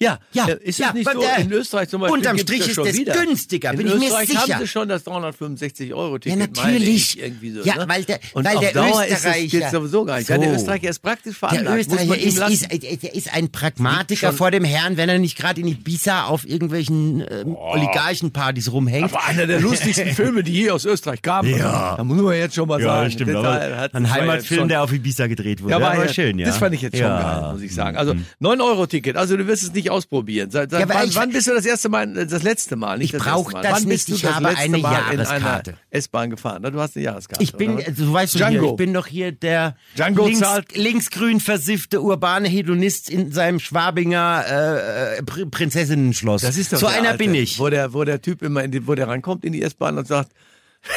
Ja, 0.02 0.18
Ja, 0.32 0.46
äh, 0.48 0.56
ist 0.62 0.78
ja, 0.78 0.88
es 0.88 0.94
nicht 0.94 1.10
so? 1.12 1.20
der- 1.20 1.38
In 1.40 1.52
Österreich 1.52 1.88
zum 1.90 2.00
Beispiel 2.00 2.18
unterm 2.18 2.38
Strich 2.38 2.66
ist 2.68 2.76
wieder. 2.94 3.12
günstiger, 3.12 3.72
In 3.72 3.76
bin 3.76 3.86
ich 3.88 3.94
mir 3.96 4.06
Österreich 4.06 4.28
sicher. 4.28 4.40
haben 4.54 4.60
sie 4.62 4.66
schon 4.68 4.88
das 4.88 5.04
365 5.04 5.92
Euro 5.92 6.18
Ticket. 6.18 6.38
Ja, 6.40 6.46
meine 6.62 6.72
natürlich. 6.72 6.88
ich, 7.16 7.20
irgendwie 7.22 7.50
so, 7.50 7.62
Ja, 7.64 7.76
ne? 7.76 7.84
weil 7.86 8.04
der- 8.04 8.18
Und 8.32 8.46
weil 8.46 8.58
der 8.60 8.72
Dauer 8.72 9.04
ist 9.04 9.10
es 9.12 9.18
Österreicher- 9.18 9.58
jetzt 9.58 9.70
sowieso 9.72 10.04
gar 10.06 10.16
nicht. 10.18 10.30
Ja, 10.30 10.38
der 10.38 10.48
So. 10.50 10.54
Österreicher 10.56 10.88
ist 10.88 11.00
praktisch 11.00 11.38
Der 11.38 11.48
veranlagt. 11.50 11.88
muss 11.90 11.98
Österreicher 11.98 12.48
ist, 12.48 12.72
ist, 12.72 13.02
der 13.02 13.14
ist 13.14 13.34
ein 13.34 13.52
Pragmatiker 13.52 14.32
vor 14.32 14.50
dem 14.50 14.64
Herrn, 14.64 14.96
wenn 14.96 15.10
er 15.10 15.18
nicht 15.18 15.36
gerade 15.36 15.60
in 15.60 15.68
Ibiza 15.68 16.24
auf 16.24 16.48
irgendwelchen 16.48 17.20
ähm, 17.30 17.54
Oligarchenpartys 17.54 18.72
rumhängt. 18.72 19.12
Aber 19.12 19.24
einer 19.26 19.46
der 19.46 19.60
lustigsten 19.60 20.08
Filme, 20.14 20.42
die 20.42 20.52
je 20.52 20.70
aus 20.70 20.86
Österreich 20.86 21.20
kamen. 21.20 21.54
Ja. 21.58 21.96
Da 21.96 22.04
muss 22.04 22.20
man 22.22 22.34
jetzt 22.36 22.54
schon 22.54 22.68
mal 22.68 22.80
sagen. 22.80 23.14
Das 23.18 23.34
war- 23.34 23.76
hat- 23.76 23.94
ein 23.94 24.10
Heimatfilm, 24.10 24.68
der 24.68 24.82
auf 24.82 24.92
Ibiza 24.94 25.26
gedreht 25.26 25.62
wurde. 25.62 25.72
Ja, 25.72 25.80
war 25.82 25.92
aber 25.92 26.06
ja, 26.06 26.12
schön, 26.12 26.38
ja. 26.38 26.46
Das 26.46 26.56
fand 26.56 26.74
ich 26.74 26.80
jetzt 26.82 26.96
schon 26.96 27.06
ja. 27.06 27.40
geil, 27.42 27.52
muss 27.52 27.62
ich 27.62 27.74
sagen. 27.74 27.98
Also 27.98 28.14
9-Euro-Ticket, 28.40 29.16
also 29.16 29.36
du 29.36 29.46
wirst 29.46 29.62
es 29.62 29.72
nicht 29.74 29.89
ausprobieren. 29.90 30.50
Seit, 30.50 30.70
seit 30.70 30.80
Ja, 30.80 30.88
wann, 30.94 31.08
ich- 31.08 31.14
wann 31.16 31.30
bist 31.30 31.46
du 31.46 31.54
das 31.54 31.66
erste 31.66 31.88
Mal, 31.88 32.16
äh, 32.16 32.26
das 32.26 32.42
letzte 32.42 32.76
Mal, 32.76 32.98
nicht 32.98 33.06
Ich 33.06 33.12
das 33.12 33.22
brauch 33.22 33.52
erste 33.52 33.52
Mal. 33.54 33.62
das 33.62 33.72
wann 33.72 33.88
nicht, 33.88 34.08
ich 34.08 34.22
das 34.22 34.34
habe 34.34 34.48
eine 34.48 34.78
Mal 34.78 34.96
in 35.12 35.18
Jahreskarte. 35.18 35.74
S-Bahn 35.90 36.30
gefahren? 36.30 36.62
Du 36.62 36.80
hast 36.80 36.96
eine 36.96 37.04
Jahreskarte. 37.04 37.42
Ich 37.42 37.52
bin, 37.54 37.74
oder? 37.74 37.82
du 37.90 38.12
weißt 38.12 38.38
schon, 38.38 38.48
hier, 38.48 38.58
Django. 38.60 38.70
ich 38.70 38.76
bin 38.76 38.94
doch 38.94 39.06
hier 39.06 39.32
der 39.32 39.76
Django 39.96 40.24
links, 40.26 40.40
zahlt- 40.40 40.76
linksgrün 40.76 41.40
versiffte 41.40 42.00
urbane 42.00 42.48
Hedonist 42.48 43.10
in 43.10 43.32
seinem 43.32 43.58
Schwabinger 43.60 44.44
äh, 44.48 45.18
äh, 45.18 45.22
Pr 45.22 45.46
Prinzessinnenschloss. 45.46 46.42
Das 46.42 46.56
ist 46.56 46.72
doch 46.72 46.78
so 46.78 46.86
einer 46.86 47.08
Alte, 47.10 47.18
bin 47.18 47.34
ich. 47.34 47.58
Wo 47.58 47.68
der, 47.68 47.92
wo 47.92 48.04
der 48.04 48.22
Typ 48.22 48.42
immer, 48.42 48.66
die, 48.68 48.86
wo 48.86 48.94
der 48.94 49.08
reinkommt 49.08 49.44
in 49.44 49.52
die 49.52 49.62
S-Bahn 49.62 49.98
und 49.98 50.06
sagt, 50.06 50.30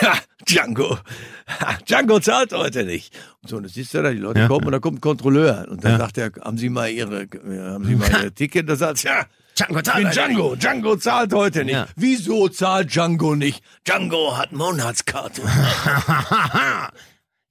Ha, 0.01 0.17
Django, 0.47 0.97
ha, 1.47 1.77
Django 1.85 2.19
zahlt 2.19 2.53
heute 2.53 2.85
nicht. 2.85 3.13
Und 3.41 3.49
so, 3.49 3.57
und 3.57 3.63
das 3.63 3.73
siehst 3.73 3.93
du 3.93 4.01
da, 4.01 4.11
die 4.11 4.17
Leute 4.17 4.39
Ja. 4.41 4.47
kommen 4.47 4.65
und 4.65 4.71
da 4.71 4.79
kommt 4.79 4.99
ein 4.99 5.01
Kontrolleur. 5.01 5.67
Und 5.69 5.83
dann 5.83 5.97
sagt 5.97 6.17
er, 6.17 6.31
haben 6.41 6.57
Sie 6.57 6.69
mal 6.69 6.89
Ihre, 6.89 7.23
äh, 7.23 7.71
haben 7.73 7.85
Sie 7.85 7.95
mal 7.95 8.09
Ihr 8.23 8.33
Ticket? 8.33 8.69
Da 8.69 8.75
sagt 8.77 9.03
ja, 9.03 9.25
Django 9.57 9.79
ich 9.79 9.83
zahlt 9.85 9.97
bin 9.97 10.07
heute 10.07 10.15
Django, 10.19 10.55
Django 10.55 10.95
zahlt 10.95 11.33
heute 11.33 11.65
nicht. 11.65 11.73
Ja. 11.75 11.87
Wieso 11.97 12.47
zahlt 12.47 12.93
Django 12.95 13.35
nicht? 13.35 13.61
Django 13.85 14.37
hat 14.37 14.51
Monatskarte. 14.53 15.41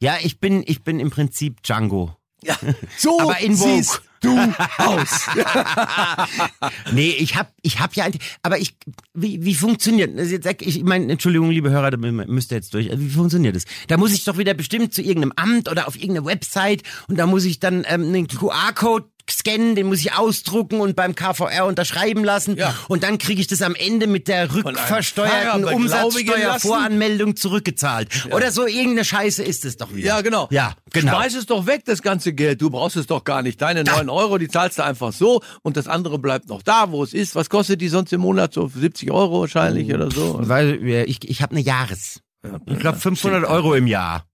Ja, 0.00 0.16
ich 0.20 0.40
bin, 0.40 0.64
ich 0.66 0.82
bin 0.82 0.98
im 0.98 1.10
Prinzip 1.10 1.62
Django. 1.62 2.16
ja, 2.42 2.56
so 2.98 3.20
Aber 3.20 3.38
in 3.38 3.56
Vogue. 3.56 4.00
Du 4.22 4.38
aus. 4.78 5.28
Nee, 6.92 7.10
ich 7.18 7.36
hab, 7.36 7.52
ich 7.62 7.80
hab 7.80 7.94
ja, 7.94 8.06
aber 8.42 8.58
ich, 8.58 8.76
wie, 9.14 9.44
wie 9.44 9.54
funktioniert, 9.54 10.16
also 10.18 10.32
jetzt 10.32 10.46
ich, 10.62 10.78
ich 10.78 10.84
meine, 10.84 11.10
Entschuldigung, 11.10 11.50
liebe 11.50 11.70
Hörer, 11.70 11.90
da 11.90 11.96
müsst 11.96 12.52
ihr 12.52 12.56
jetzt 12.56 12.74
durch, 12.74 12.90
also 12.90 13.02
wie 13.02 13.08
funktioniert 13.08 13.56
das? 13.56 13.64
Da 13.88 13.96
muss 13.96 14.12
ich 14.12 14.24
doch 14.24 14.38
wieder 14.38 14.54
bestimmt 14.54 14.92
zu 14.94 15.02
irgendeinem 15.02 15.32
Amt 15.36 15.70
oder 15.70 15.88
auf 15.88 15.96
irgendeine 15.96 16.26
Website 16.26 16.82
und 17.08 17.18
da 17.18 17.26
muss 17.26 17.44
ich 17.44 17.60
dann 17.60 17.84
ähm, 17.88 18.02
einen 18.02 18.28
QR-Code 18.28 19.06
scannen, 19.30 19.74
den 19.74 19.86
muss 19.86 20.00
ich 20.00 20.14
ausdrucken 20.14 20.80
und 20.80 20.96
beim 20.96 21.14
KVR 21.14 21.66
unterschreiben 21.66 22.24
lassen. 22.24 22.56
Ja. 22.56 22.74
Und 22.88 23.02
dann 23.02 23.18
kriege 23.18 23.40
ich 23.40 23.46
das 23.46 23.62
am 23.62 23.74
Ende 23.74 24.06
mit 24.06 24.28
der 24.28 24.54
rückversteuerten 24.54 25.64
Umsatzsteuervoranmeldung 25.64 27.36
zurückgezahlt. 27.36 28.26
Oder 28.30 28.52
so 28.52 28.66
irgendeine 28.66 29.04
Scheiße 29.04 29.42
ist 29.42 29.64
es 29.64 29.76
doch 29.76 29.94
wieder. 29.94 30.08
Ja, 30.08 30.20
genau. 30.20 30.48
Ja, 30.50 30.74
genau. 30.92 31.12
Schmeiß 31.12 31.34
es 31.34 31.46
doch 31.46 31.66
weg, 31.66 31.84
das 31.84 32.02
ganze 32.02 32.32
Geld. 32.32 32.60
Du 32.60 32.70
brauchst 32.70 32.96
es 32.96 33.06
doch 33.06 33.24
gar 33.24 33.42
nicht. 33.42 33.60
Deine 33.60 33.84
9 33.84 34.08
Euro, 34.08 34.38
die 34.38 34.48
zahlst 34.48 34.78
du 34.78 34.84
einfach 34.84 35.12
so 35.12 35.42
und 35.62 35.76
das 35.76 35.86
andere 35.88 36.18
bleibt 36.18 36.48
noch 36.48 36.62
da, 36.62 36.90
wo 36.90 37.02
es 37.02 37.14
ist. 37.14 37.34
Was 37.34 37.48
kostet 37.48 37.80
die 37.80 37.88
sonst 37.88 38.12
im 38.12 38.20
Monat? 38.20 38.52
So 38.54 38.68
70 38.68 39.10
Euro 39.10 39.40
wahrscheinlich 39.40 39.92
oder 39.92 40.10
so. 40.10 40.38
Weil 40.40 40.82
äh, 40.82 41.04
ich, 41.04 41.28
ich 41.28 41.42
habe 41.42 41.52
eine 41.52 41.60
Jahres. 41.60 42.20
Ich 42.66 42.78
glaube 42.78 42.98
500 42.98 43.44
Euro 43.44 43.74
im 43.74 43.86
Jahr. 43.86 44.26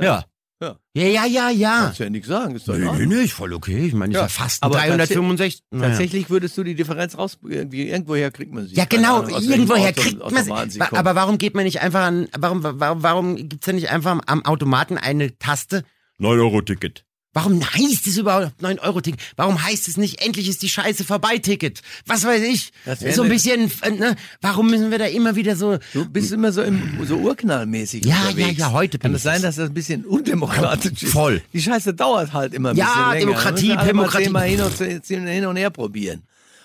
Ja. 0.00 0.24
Ja. 0.62 0.76
Ja, 0.94 1.04
ja, 1.08 1.26
ja, 1.26 1.50
ja. 1.50 1.80
Kannst 1.86 1.98
ja 1.98 2.08
nichts 2.08 2.28
sagen. 2.28 2.54
Ist 2.54 2.68
doch 2.68 2.74
in 2.74 2.82
Nee, 2.82 2.86
Ordnung. 2.86 3.08
nee, 3.08 3.24
ist 3.24 3.32
voll 3.32 3.52
okay. 3.52 3.86
Ich 3.86 3.94
meine, 3.94 4.12
ich 4.12 4.16
Ja, 4.16 4.28
fast 4.28 4.62
aber 4.62 4.76
365. 4.76 5.64
Naja. 5.72 5.88
Tatsächlich 5.88 6.30
würdest 6.30 6.56
du 6.56 6.62
die 6.62 6.76
Differenz 6.76 7.18
raus, 7.18 7.38
irgendwie, 7.44 7.88
irgendwoher 7.88 8.30
kriegt 8.30 8.52
man 8.52 8.66
sie. 8.68 8.76
Ja, 8.76 8.84
genau, 8.84 9.18
Ahnung, 9.22 9.34
aus 9.34 9.42
irgendwoher 9.44 9.92
kriegt 9.92 10.18
man 10.20 10.28
Automaten 10.36 10.70
sie. 10.70 10.80
Aber 10.80 11.14
warum 11.16 11.38
geht 11.38 11.54
man 11.56 11.64
nicht 11.64 11.80
einfach 11.80 12.02
an, 12.02 12.28
warum, 12.38 12.60
warum, 12.62 13.02
warum 13.02 13.36
gibt's 13.48 13.66
da 13.66 13.72
nicht 13.72 13.90
einfach 13.90 14.20
am 14.26 14.44
Automaten 14.44 14.98
eine 14.98 15.36
Taste? 15.38 15.82
9-Euro-Ticket. 16.20 17.04
Warum 17.34 17.62
heißt 17.62 18.06
es 18.06 18.18
überhaupt 18.18 18.52
9-Euro-Ticket? 18.62 19.18
Warum 19.36 19.62
heißt 19.64 19.88
es 19.88 19.96
nicht, 19.96 20.20
endlich 20.20 20.48
ist 20.48 20.62
die 20.62 20.68
Scheiße 20.68 21.04
vorbei, 21.04 21.38
Ticket? 21.38 21.80
Was 22.06 22.24
weiß 22.24 22.42
ich? 22.42 22.72
So 23.14 23.22
ein 23.22 23.28
ne- 23.28 23.34
bisschen, 23.34 23.70
äh, 23.82 23.90
ne? 23.90 24.16
Warum 24.42 24.68
müssen 24.70 24.90
wir 24.90 24.98
da 24.98 25.06
immer 25.06 25.34
wieder 25.34 25.56
so, 25.56 25.78
Du 25.94 26.04
bist 26.06 26.30
immer 26.32 26.52
so 26.52 26.62
im, 26.62 26.82
so 27.06 27.16
urknallmäßig 27.16 28.04
Ja, 28.04 28.16
unterwegs. 28.28 28.58
ja, 28.58 28.66
ja, 28.66 28.72
heute 28.72 28.98
Kann 28.98 29.12
bin 29.12 29.16
es 29.16 29.22
ich 29.22 29.24
sein, 29.24 29.36
es. 29.36 29.42
dass 29.42 29.56
das 29.56 29.68
ein 29.70 29.74
bisschen 29.74 30.04
undemokratisch 30.04 31.02
ist? 31.02 31.12
Voll. 31.12 31.40
Die 31.54 31.62
Scheiße 31.62 31.94
dauert 31.94 32.32
halt 32.34 32.52
immer 32.52 32.70
ein 32.70 32.76
Ja, 32.76 32.84
bisschen 32.86 33.00
länger. 33.10 33.20
Demokratie, 33.20 33.66
müssen 33.68 33.78
alle 33.78 33.94
mal 33.94 34.02
Demokratie. 34.08 34.24
zehnmal 34.24 34.48
hin 34.48 34.60
und, 34.60 35.28
hin 35.28 35.46
und 35.46 35.56
her 35.56 35.70
probieren. 35.70 36.22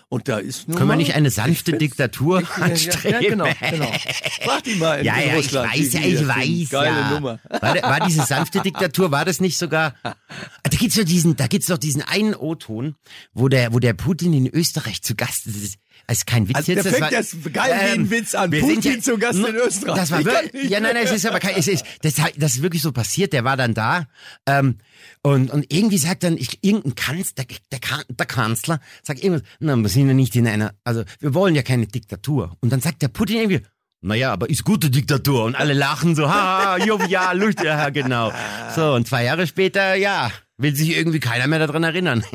Und 0.09 0.29
da 0.29 0.37
ist 0.37 0.69
nun 0.69 0.77
können 0.77 0.89
wir 0.89 0.95
nicht 0.95 1.15
eine 1.15 1.29
sanfte 1.29 1.73
Ich 1.73 1.79
Diktatur 1.79 2.41
anstreben? 2.55 3.21
ja, 3.23 3.29
genau, 3.29 3.47
genau. 3.69 3.91
Frag 4.41 4.63
die 4.63 4.75
mal 4.75 4.99
in, 4.99 5.05
Ja, 5.05 5.19
ja, 5.19 5.25
ich 5.31 5.33
Russland. 5.35 5.73
weiß, 5.73 5.93
wie 5.93 5.97
ja, 5.97 6.21
ich 6.21 6.27
weiß, 6.27 6.69
Geile 6.69 6.97
ja. 6.97 7.09
Nummer. 7.11 7.39
War, 7.49 7.75
war 7.83 7.99
diese 8.07 8.23
sanfte 8.25 8.61
Diktatur, 8.61 9.11
war 9.11 9.25
das 9.25 9.41
nicht 9.41 9.57
sogar, 9.57 9.95
da 10.03 10.77
gibt's 10.77 10.95
doch 10.95 11.03
diesen, 11.03 11.35
da 11.35 11.47
gibt's 11.47 11.67
doch 11.67 11.77
diesen 11.77 12.01
einen 12.03 12.35
O-Ton, 12.35 12.95
wo 13.33 13.49
der, 13.49 13.73
wo 13.73 13.79
der 13.79 13.93
Putin 13.93 14.31
in 14.33 14.47
Österreich 14.47 15.01
zu 15.01 15.15
Gast 15.15 15.45
ist. 15.47 15.77
Das 16.05 16.17
ist, 16.17 16.17
das 16.17 16.17
ist 16.19 16.27
kein 16.27 16.47
Witz 16.47 16.55
Also, 16.57 16.71
jetzt. 16.71 16.85
der 16.85 16.91
das 16.91 16.99
fängt 16.99 17.11
war, 17.11 17.19
jetzt 17.19 17.53
geil 17.53 17.71
wie 17.71 17.99
ein 17.99 18.09
Witz 18.11 18.35
an. 18.35 18.51
Putin 18.51 18.81
ja- 18.81 18.99
zu 18.99 19.17
Gast 19.17 19.39
in 19.39 19.55
Österreich. 19.55 19.95
Das 19.95 20.11
war 20.11 20.23
wirklich, 20.25 20.69
ja, 20.69 20.79
nein, 20.79 20.93
nein, 20.93 21.05
es 21.05 21.11
ist 21.11 21.25
aber 21.25 21.39
kein, 21.39 21.55
es 21.55 21.67
ist, 21.67 21.83
das, 22.01 22.13
das 22.37 22.55
ist 22.55 22.61
wirklich 22.61 22.81
so 22.81 22.91
passiert. 22.91 23.33
Der 23.33 23.43
war 23.43 23.57
dann 23.57 23.73
da, 23.73 24.07
ähm, 24.45 24.77
und, 25.23 25.51
und 25.51 25.65
irgendwie 25.73 25.97
sagt 25.97 26.23
dann, 26.23 26.37
ich, 26.37 26.59
irgendein 26.61 26.95
Kanzler, 26.95 27.43
der, 27.45 27.57
der, 27.71 27.79
der 28.09 28.25
Kanzler, 28.25 28.79
sagt 29.03 29.23
irgendwas, 29.23 29.47
na, 29.59 29.75
wir 29.75 29.89
sind 29.89 30.07
ja 30.07 30.13
nicht 30.13 30.35
in 30.35 30.47
einer, 30.47 30.73
also, 30.83 31.03
wir 31.19 31.33
wollen 31.33 31.55
ja 31.55 31.63
keine 31.63 31.87
Diktatur. 31.87 32.55
Und 32.61 32.71
dann 32.71 32.81
sagt 32.81 33.01
der 33.01 33.07
Putin 33.09 33.37
irgendwie, 33.37 33.61
naja, 34.01 34.31
aber 34.31 34.49
ist 34.49 34.63
gute 34.63 34.89
Diktatur. 34.89 35.43
Und 35.43 35.55
alle 35.55 35.73
lachen 35.73 36.15
so, 36.15 36.29
ha, 36.29 36.77
jovial, 36.77 37.37
lustig, 37.39 37.65
ja, 37.65 37.89
genau. 37.89 38.31
So, 38.75 38.93
und 38.93 39.07
zwei 39.07 39.23
Jahre 39.23 39.47
später, 39.47 39.95
ja, 39.95 40.31
will 40.59 40.75
sich 40.75 40.97
irgendwie 40.97 41.19
keiner 41.19 41.47
mehr 41.47 41.59
daran 41.59 41.83
erinnern. 41.83 42.23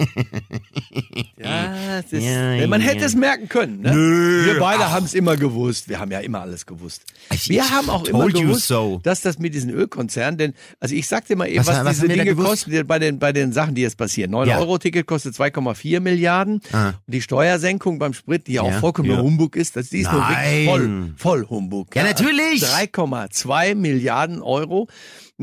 Ja, 1.36 1.98
ist, 1.98 2.12
Ja, 2.12 2.66
man 2.68 2.80
ja. 2.80 2.86
hätte 2.86 3.04
es 3.04 3.14
merken 3.14 3.48
können. 3.48 3.80
Ne? 3.80 3.92
Nö. 3.92 4.44
Wir 4.46 4.60
beide 4.60 4.90
haben 4.90 5.04
es 5.04 5.14
immer 5.14 5.36
gewusst. 5.36 5.88
Wir 5.88 5.98
haben 5.98 6.10
ja 6.12 6.20
immer 6.20 6.40
alles 6.40 6.66
gewusst. 6.66 7.02
Wir 7.46 7.68
haben 7.68 7.90
auch 7.90 8.04
immer 8.04 8.28
gewusst, 8.28 8.68
so. 8.68 9.00
dass 9.02 9.22
das 9.22 9.38
mit 9.38 9.54
diesen 9.54 9.70
Ölkonzernen, 9.70 10.38
denn, 10.38 10.54
also 10.78 10.94
ich 10.94 11.08
sag 11.08 11.26
dir 11.26 11.36
mal 11.36 11.48
eben, 11.48 11.58
Was- 11.66 11.68
was, 11.78 11.84
was 11.84 11.94
diese 12.00 12.08
Dinge 12.08 12.34
kosten 12.36 12.86
bei 12.86 12.98
den, 12.98 13.18
bei 13.18 13.32
den 13.32 13.52
Sachen, 13.52 13.74
die 13.74 13.82
jetzt 13.82 13.96
passieren. 13.96 14.32
9-Euro-Ticket 14.32 15.06
kostet 15.06 15.34
2,4 15.34 16.00
Milliarden. 16.00 16.60
Ah. 16.72 16.88
Und 16.90 16.94
die 17.06 17.22
Steuersenkung 17.22 17.98
beim 17.98 18.14
Sprit, 18.14 18.46
die 18.46 18.54
ja 18.54 18.62
auch 18.62 18.70
Ja, 18.70 18.78
vollkommener 18.78 19.16
ja. 19.16 19.22
Humbug 19.22 19.56
ist, 19.56 19.74
das, 19.76 19.88
die 19.88 19.98
ist 20.00 20.12
nur 20.12 20.20
wirklich 20.20 20.38
Nein. 20.38 20.66
voll, 20.66 21.14
voll 21.16 21.46
Humbug. 21.48 21.94
Ja, 21.96 22.04
natürlich. 22.04 22.62
3,2 22.62 23.74
Milliarden 23.74 24.42
Euro. 24.42 24.88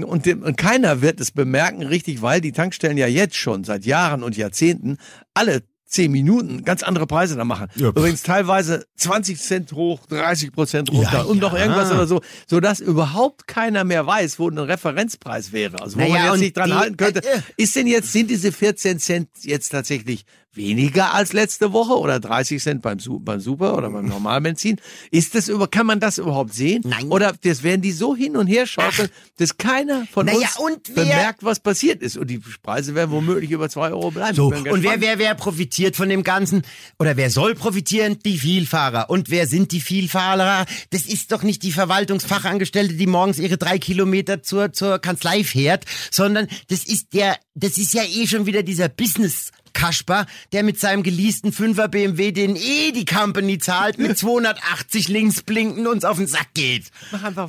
Und, 0.04 0.26
dem, 0.26 0.44
und 0.44 0.58
keiner 0.58 1.02
wird 1.02 1.20
es 1.20 1.32
bemerken, 1.32 1.84
richtig, 1.84 2.22
weil 2.22 2.42
die 2.42 2.52
Tankstellen 2.52 2.98
ja 2.98 3.08
jetzt 3.08 3.36
schon 3.36 3.64
seit 3.64 3.86
Jahren 3.86 4.24
und 4.24 4.38
Jahrzehnten 4.38 4.98
alle 5.34 5.64
zehn 5.86 6.12
Minuten 6.12 6.64
ganz 6.64 6.84
andere 6.84 7.08
Preise 7.08 7.36
da 7.36 7.44
machen. 7.46 7.66
Ja. 7.76 7.88
Übrigens 7.90 8.22
teilweise 8.22 8.86
20 8.98 9.40
Cent 9.40 9.72
hoch, 9.72 10.06
30 10.06 10.52
Prozent 10.52 10.92
runter 10.92 11.12
Ja, 11.14 11.22
und 11.24 11.40
noch 11.42 11.54
ja. 11.56 11.62
irgendwas 11.62 11.92
oder 11.92 12.06
so, 12.06 12.22
sodass 12.48 12.80
überhaupt 12.80 13.48
keiner 13.48 13.84
mehr 13.84 14.06
weiß, 14.06 14.38
wo 14.38 14.48
ein 14.50 14.60
Referenzpreis 14.60 15.52
wäre. 15.52 15.82
Also 15.82 15.96
wo 15.98 16.02
Naja, 16.02 16.14
man 16.14 16.24
jetzt 16.34 16.40
nicht 16.42 16.58
dran 16.58 16.70
die- 16.70 16.76
halten 16.76 16.98
könnte. 16.98 17.24
äh. 17.24 17.40
Ist 17.58 17.76
denn 17.76 17.88
jetzt, 17.88 18.14
sind 18.14 18.30
diese 18.30 18.52
14 18.52 19.00
Cent 19.00 19.30
jetzt 19.42 19.70
tatsächlich 19.70 20.26
weniger 20.54 21.14
als 21.14 21.34
letzte 21.34 21.74
Woche 21.74 21.98
oder 21.98 22.20
30 22.20 22.62
Cent 22.62 22.82
beim, 22.82 22.98
beim 23.22 23.40
Super 23.40 23.78
oder 23.78 23.90
beim 23.90 24.06
Normalbenzin? 24.06 24.78
Ist 25.12 25.36
das 25.36 25.48
über, 25.48 25.68
kann 25.68 25.86
man 25.86 26.00
das 26.00 26.18
überhaupt 26.18 26.54
sehen? 26.54 26.84
Nein. 26.86 27.08
Oder 27.10 27.34
das 27.42 27.64
werden 27.64 27.82
die 27.82 27.92
so 27.92 28.16
hin 28.16 28.36
und 28.36 28.48
her 28.48 28.66
schaukeln, 28.66 29.10
dass 29.38 29.58
keiner 29.58 30.06
von 30.12 30.26
Naja, 30.26 30.50
uns 30.58 30.94
bemerkt, 30.94 31.44
was 31.44 31.60
passiert 31.60 32.02
ist. 32.02 32.18
Und 32.18 32.30
die 32.30 32.40
Preise 32.64 32.96
werden 32.96 33.12
womöglich 33.12 33.52
über 33.52 33.70
2 33.70 33.92
Euro 33.92 34.12
bleiben. 34.12 34.36
So, 34.36 34.48
und 34.48 34.84
wer, 34.84 35.02
wer, 35.02 35.20
wer 35.20 35.36
profitiert 35.36 35.96
von 35.96 36.10
dem 36.10 36.24
Ganzen? 36.24 36.64
Oder 36.98 37.16
wer 37.18 37.30
soll 37.30 37.56
profitieren? 37.56 38.18
Die 38.26 38.38
Vielfahrer. 38.38 39.10
Und 39.10 39.30
wer 39.30 39.48
sind 39.48 39.72
die 39.72 39.82
Vielfahrer? 39.82 40.66
Das 40.90 41.04
ist 41.04 41.32
doch 41.32 41.44
nicht 41.44 41.64
die 41.64 41.72
Verwaltungsfachangestellte, 41.72 42.96
die 42.96 43.08
morgens 43.08 43.40
ihre 43.40 43.58
drei 43.58 43.80
Kilometer 43.80 44.44
zur, 44.44 44.74
zur 44.74 45.00
Kanzlei 45.00 45.44
fährt, 45.44 45.86
sondern 46.12 46.48
das 46.70 46.84
ist 46.86 47.14
der, 47.14 47.38
das 47.56 47.78
ist 47.78 47.94
ja 47.94 48.04
eh 48.04 48.28
schon 48.28 48.46
wieder 48.46 48.64
dieser 48.64 48.90
Business. 48.90 49.52
Kasper, 49.74 50.26
der 50.52 50.64
mit 50.64 50.80
seinem 50.80 51.04
geleasten 51.04 51.52
5er 51.52 51.88
BMW, 51.88 52.32
den 52.32 52.56
eh 52.56 52.92
die 52.92 53.06
Company 53.06 53.58
zahlt, 53.60 53.98
mit 53.98 54.18
280 54.18 55.08
links 55.08 55.42
blinken 55.42 55.88
uns 55.88 56.06
auf 56.06 56.18
den 56.18 56.28
Sack 56.28 56.54
geht. 56.54 56.92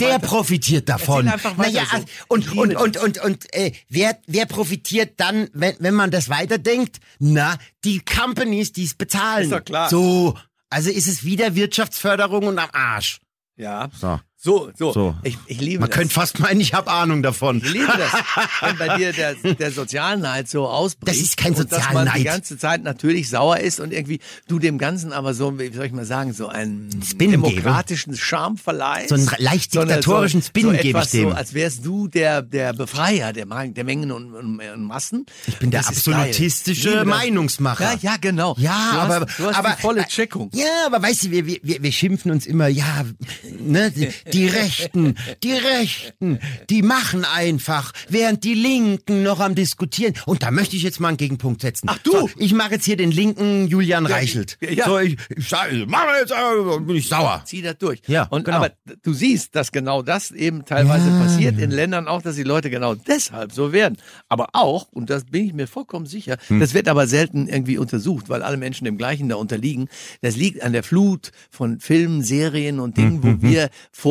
Der 0.01 0.19
profitiert 0.19 0.89
davon. 0.89 1.27
Weiter 1.27 1.55
naja, 1.57 1.85
so. 1.91 2.05
und, 2.29 2.47
liebe 2.47 2.61
und, 2.61 2.77
und, 2.77 2.97
das. 2.97 3.03
und, 3.03 3.19
und 3.19 3.55
äh, 3.55 3.73
wer, 3.89 4.19
wer 4.27 4.47
profitiert 4.47 5.15
dann, 5.19 5.49
wenn, 5.53 5.77
wenn 5.79 5.95
man 5.95 6.11
das 6.11 6.29
weiterdenkt? 6.29 6.99
Na, 7.19 7.57
die 7.85 8.01
Companies, 8.01 8.73
die 8.73 8.85
es 8.85 8.95
bezahlen. 8.95 9.45
Ist 9.45 9.53
doch 9.53 9.65
klar. 9.65 9.89
So, 9.89 10.37
also 10.71 10.91
ist 10.91 11.09
es 11.09 11.25
wieder 11.25 11.55
Wirtschaftsförderung 11.55 12.47
und 12.47 12.59
am 12.59 12.69
Arsch. 12.73 13.21
Ja. 13.57 13.91
So. 13.99 14.21
So, 14.43 14.71
so. 14.75 14.91
So. 14.95 15.15
Ich, 15.23 15.37
ich 15.49 15.61
liebe 15.61 15.81
Man 15.81 15.91
das. 15.91 15.99
könnte 15.99 16.15
fast 16.15 16.39
meinen, 16.39 16.61
ich 16.61 16.73
habe 16.73 16.91
Ahnung 16.91 17.23
davon. 17.23 17.59
Ich 17.59 17.71
liebe 17.75 17.93
das, 17.95 18.11
wenn 18.63 18.79
bei 18.79 18.97
dir 18.97 19.13
der, 19.13 19.35
der 19.35 19.71
Sozialneid 19.71 20.49
so 20.49 20.67
ausbricht. 20.67 21.15
Das 21.15 21.23
ist 21.23 21.37
kein 21.37 21.55
Und 21.55 21.71
dass 21.71 21.93
man 21.93 22.07
die 22.07 22.13
Sozialneid. 22.13 22.25
ganze 22.25 22.57
Zeit 22.57 22.83
natürlich 22.83 23.29
sauer 23.29 23.59
ist 23.59 23.81
und 23.81 23.93
irgendwie 23.93 24.19
du 24.49 24.59
dem 24.59 24.79
Ganzen 24.79 25.13
aber 25.13 25.35
so, 25.35 25.59
wie 25.59 25.71
soll 25.75 25.85
ich 25.85 25.93
mal 25.93 26.07
sagen, 26.07 26.33
so 26.33 26.49
einen 26.49 26.89
Spin 27.05 27.33
gebe. 27.33 27.43
demokratischen 27.43 28.17
Charme 28.17 28.57
verleihst. 28.57 29.11
So 29.11 29.17
einen 29.17 29.29
leicht 29.37 29.73
So 29.73 29.85
diktatorischen 29.85 30.41
Spin 30.41 30.63
so 30.63 30.71
gebe 30.73 30.99
ich 31.01 31.11
dem. 31.11 31.29
So, 31.29 31.35
als 31.37 31.53
wärst 31.53 31.85
du 31.85 32.09
der, 32.09 32.41
der 32.41 32.73
Befreier 32.73 33.35
der, 33.35 33.45
der 33.45 33.85
Mengen 33.85 34.11
und, 34.11 34.35
und, 34.35 34.83
Massen. 34.85 35.27
Ich 35.49 35.59
bin 35.59 35.71
der 35.71 35.87
absolutistische 35.87 37.05
Meinungsmacher. 37.05 37.93
Ja, 38.01 38.13
ja, 38.13 38.17
genau. 38.19 38.57
Ja, 38.59 38.91
du 38.93 38.99
aber, 39.01 39.27
hast, 39.27 39.39
du 39.39 39.45
hast 39.45 39.57
aber 39.57 39.77
volle 39.77 40.07
Checkung. 40.07 40.51
Ja, 40.55 40.87
aber 40.87 41.03
weißt 41.03 41.25
du, 41.25 41.31
wir, 41.31 41.45
wir, 41.45 41.59
wir 41.63 41.83
wir 41.83 41.93
schimpfen 41.93 42.31
uns 42.31 42.47
immer, 42.47 42.69
ja, 42.69 43.05
ne, 43.59 43.93
die, 44.33 44.47
Rechten, 44.47 45.15
die 45.43 45.53
Rechten, 45.53 46.39
die 46.69 46.83
machen 46.83 47.25
einfach, 47.25 47.93
während 48.09 48.45
die 48.45 48.55
Linken 48.55 49.23
noch 49.23 49.41
am 49.41 49.55
diskutieren. 49.55 50.15
Und 50.27 50.43
da 50.43 50.51
möchte 50.51 50.77
ich 50.77 50.83
jetzt 50.83 51.01
mal 51.01 51.09
einen 51.09 51.17
Gegenpunkt 51.17 51.61
setzen. 51.63 51.87
Ach, 51.91 51.99
du? 51.99 52.13
So, 52.13 52.31
ich 52.37 52.53
mache 52.55 52.73
jetzt 52.73 52.85
hier 52.85 52.97
den 52.97 53.11
linken 53.11 53.67
Julian 53.69 54.07
Reichelt. 54.07 54.59
ja, 54.61 54.71
ja. 54.71 54.85
So, 54.87 54.99
ich, 54.99 55.17
ich 55.37 55.49
sag- 55.49 55.71
mach 55.87 56.05
jetzt, 56.21 56.33
äh, 56.33 56.79
bin 56.81 56.97
ich 56.97 57.09
sauer. 57.09 57.43
Zieh 57.45 57.63
das 57.63 57.79
durch. 57.79 58.01
Ja, 58.07 58.25
und 58.25 58.45
genau. 58.45 58.59
aber 58.59 58.71
du 59.03 59.13
siehst, 59.13 59.55
dass 59.55 59.73
genau 59.73 60.03
das 60.03 60.31
eben 60.31 60.65
teilweise 60.65 61.11
passiert 61.11 61.59
in 61.59 61.71
Ländern 61.71 62.09
auch, 62.09 62.23
dass 62.23 62.37
die 62.37 62.43
Leute 62.43 62.71
genau 62.71 62.95
deshalb 62.95 63.53
so 63.53 63.73
werden. 63.73 63.97
Aber 64.29 64.49
auch, 64.53 64.89
und 64.93 65.11
das 65.11 65.25
bin 65.25 65.47
ich 65.47 65.53
mir 65.53 65.67
vollkommen 65.67 66.07
sicher, 66.07 66.37
Hm. 66.49 66.61
das 66.61 66.75
wird 66.75 66.89
aber 66.89 67.07
selten 67.07 67.49
irgendwie 67.49 67.79
untersucht, 67.79 68.29
weil 68.29 68.43
alle 68.43 68.57
Menschen 68.57 68.85
dem 68.85 68.97
gleichen 68.99 69.29
da 69.29 69.37
unterliegen. 69.37 69.89
Das 70.23 70.37
liegt 70.37 70.63
an 70.63 70.73
der 70.73 70.83
Flut 70.83 71.33
von 71.51 71.81
Filmen, 71.81 72.23
Serien 72.23 72.81
und 72.81 72.97
Dingen, 72.97 73.23
Hm, 73.23 73.43
wo 73.43 73.49
wir 73.49 73.71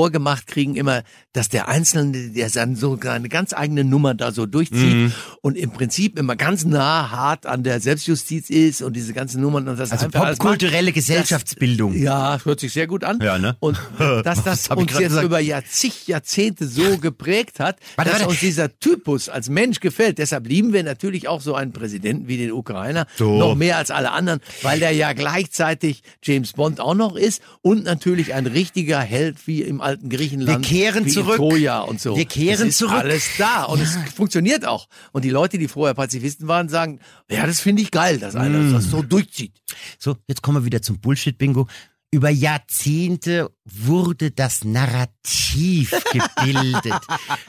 vorgemacht 0.09 0.47
kriegen 0.47 0.75
immer, 0.75 1.03
dass 1.33 1.49
der 1.49 1.67
Einzelne, 1.67 2.29
der 2.31 2.49
dann 2.49 2.75
so 2.75 2.97
eine 2.99 3.29
ganz 3.29 3.53
eigene 3.53 3.83
Nummer 3.83 4.15
da 4.15 4.31
so 4.31 4.45
durchzieht 4.47 4.79
Hm. 4.79 5.13
und 5.41 5.55
im 5.57 5.71
Prinzip 5.71 6.17
immer 6.17 6.35
ganz 6.35 6.65
nah 6.65 7.11
hart 7.11 7.45
an 7.45 7.63
der 7.63 7.79
Selbstjustiz 7.79 8.49
ist 8.49 8.81
und 8.81 8.95
diese 8.95 9.13
ganzen 9.13 9.41
Nummern 9.41 9.67
und 9.67 9.77
das 9.79 9.91
Also 9.91 10.07
popkulturelle 10.09 10.91
Gesellschaftsbildung. 10.91 11.95
Ja, 11.95 12.39
hört 12.43 12.59
sich 12.59 12.73
sehr 12.73 12.87
gut 12.87 13.03
an. 13.03 13.19
Ja, 13.21 13.37
ne? 13.37 13.55
Und 13.59 13.77
dass 14.23 14.43
das 14.43 14.67
uns 14.69 14.91
jetzt 14.93 15.09
gesagt? 15.09 15.25
über 15.25 15.39
Jahr, 15.39 15.63
zig 15.65 16.07
Jahrzehnte 16.07 16.65
so 16.67 16.97
geprägt 17.01 17.59
hat, 17.59 17.77
Warte, 17.95 18.09
dass 18.11 18.19
warte. 18.21 18.31
uns 18.31 18.39
dieser 18.39 18.79
Typus 18.79 19.29
als 19.29 19.49
Mensch 19.49 19.79
gefällt. 19.79 20.17
Deshalb 20.17 20.47
lieben 20.47 20.73
wir 20.73 20.83
natürlich 20.83 21.27
auch 21.27 21.41
so 21.41 21.53
einen 21.53 21.71
Präsidenten 21.73 22.27
wie 22.27 22.37
den 22.37 22.51
Ukrainer 22.51 23.05
So. 23.17 23.37
noch 23.37 23.53
mehr 23.55 23.77
als 23.77 23.91
alle 23.91 24.11
anderen, 24.11 24.39
weil 24.63 24.79
der 24.79 24.91
ja 24.91 25.13
gleichzeitig 25.13 26.01
James 26.23 26.53
Bond 26.53 26.79
auch 26.79 26.95
noch 26.95 27.15
ist 27.15 27.41
und 27.61 27.83
natürlich 27.83 28.33
ein 28.33 28.47
richtiger 28.47 28.99
Held 28.99 29.45
wie 29.45 29.61
im 29.61 29.81
alten 29.81 29.98
alten 29.99 30.09
Griechenland. 30.09 30.63
Wir 30.63 30.67
kehren 30.67 31.07
zurück. 31.07 31.35
Troja 31.35 31.81
und 31.81 31.99
so. 32.01 32.15
Wir 32.15 32.25
kehren 32.25 32.67
es 32.67 32.69
ist 32.69 32.77
zurück. 32.79 32.93
alles 32.93 33.23
da 33.37 33.63
und 33.65 33.81
es 33.81 33.97
funktioniert 34.15 34.65
auch. 34.65 34.87
Und 35.11 35.25
die 35.25 35.29
Leute, 35.29 35.57
die 35.57 35.67
vorher 35.67 35.93
Pazifisten 35.93 36.47
waren, 36.47 36.69
sagen, 36.69 36.99
ja, 37.29 37.45
das 37.45 37.59
finde 37.59 37.81
ich 37.81 37.91
geil, 37.91 38.17
dass 38.19 38.35
einer 38.35 38.59
Mm. 38.59 38.73
das 38.73 38.85
so 38.85 39.01
durchzieht. 39.01 39.53
So, 39.97 40.15
jetzt 40.27 40.41
kommen 40.41 40.57
wir 40.61 40.65
wieder 40.65 40.81
zum 40.81 40.99
Bullshit-Bingo. 40.99 41.67
Über 42.11 42.29
Jahrzehnte 42.29 43.51
wurde 43.65 44.31
das 44.31 44.63
Narrativ 44.63 45.91
gebildet. 46.11 47.01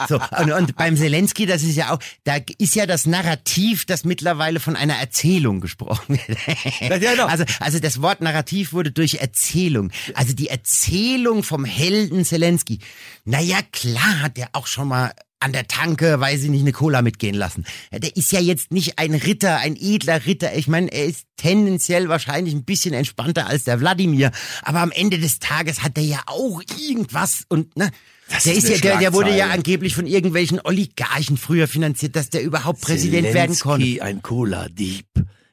So, 0.09 0.21
und, 0.39 0.53
und 0.53 0.77
beim 0.77 0.97
Zelensky, 0.97 1.47
das 1.47 1.63
ist 1.63 1.77
ja 1.77 1.95
auch, 1.95 1.99
da 2.25 2.37
ist 2.59 2.75
ja 2.75 2.87
das 2.87 3.07
Narrativ, 3.07 3.87
das 3.87 4.05
mittlerweile 4.05 4.61
von 4.61 4.77
einer 4.77 4.97
Erzählung 4.97 5.61
gesprochen 5.61 6.19
wird. 6.27 6.39
Ja, 6.81 6.99
genau. 6.99 7.27
Also, 7.27 7.45
also 7.61 7.79
das 7.79 8.03
Wort 8.03 8.21
Narrativ 8.21 8.73
wurde 8.73 8.91
durch 8.91 9.15
Erzählung. 9.15 9.93
Also 10.15 10.35
die 10.35 10.49
Erzählung 10.49 11.43
vom 11.43 11.65
Helden 11.65 12.25
Zelensky. 12.25 12.81
Naja, 13.25 13.59
klar 13.73 14.23
hat 14.23 14.39
er 14.39 14.49
auch 14.53 14.67
schon 14.67 14.89
mal 14.89 15.13
an 15.41 15.53
der 15.53 15.67
Tanke, 15.67 16.21
weiß 16.21 16.43
ich 16.45 16.51
nicht, 16.51 16.61
eine 16.61 16.73
Cola 16.73 17.01
mitgehen 17.01 17.35
lassen. 17.35 17.65
Der 17.93 18.15
ist 18.15 18.31
ja 18.31 18.41
jetzt 18.41 18.73
nicht 18.73 18.99
ein 18.99 19.15
Ritter, 19.15 19.57
ein 19.57 19.75
edler 19.75 20.27
Ritter. 20.27 20.55
Ich 20.55 20.69
meine, 20.69 20.93
er 20.93 21.07
ist 21.07 21.25
tendenziell 21.37 22.11
wahrscheinlich 22.11 22.55
ein 22.55 22.65
bisschen 22.65 22.93
entspannter 22.93 23.47
als 23.47 23.65
der 23.65 23.81
Wladimir. 23.81 24.33
Aber 24.63 24.81
am 24.81 24.91
Ende 24.93 25.19
des 25.19 25.39
Tages 25.39 25.83
hat 25.83 25.97
er 25.97 26.05
ja 26.05 26.21
auch 26.27 26.61
irgendwas 26.79 27.45
und, 27.49 27.77
ne? 27.77 27.91
Das 28.29 28.45
der 28.45 28.55
ist 28.55 28.65
ist 28.65 28.85
ja, 28.85 28.93
der, 28.93 28.99
der 28.99 29.13
wurde 29.13 29.37
ja 29.37 29.49
angeblich 29.51 29.95
von 29.95 30.07
irgendwelchen 30.07 30.61
Oligarchen 30.63 31.37
früher 31.37 31.67
finanziert, 31.67 32.15
dass 32.15 32.31
der 32.31 32.43
überhaupt 32.43 32.81
Präsident 32.81 33.35
werden 33.35 33.59
konnte. 33.59 34.03
Ein 34.03 34.23
Cola-Dieb. 34.23 35.07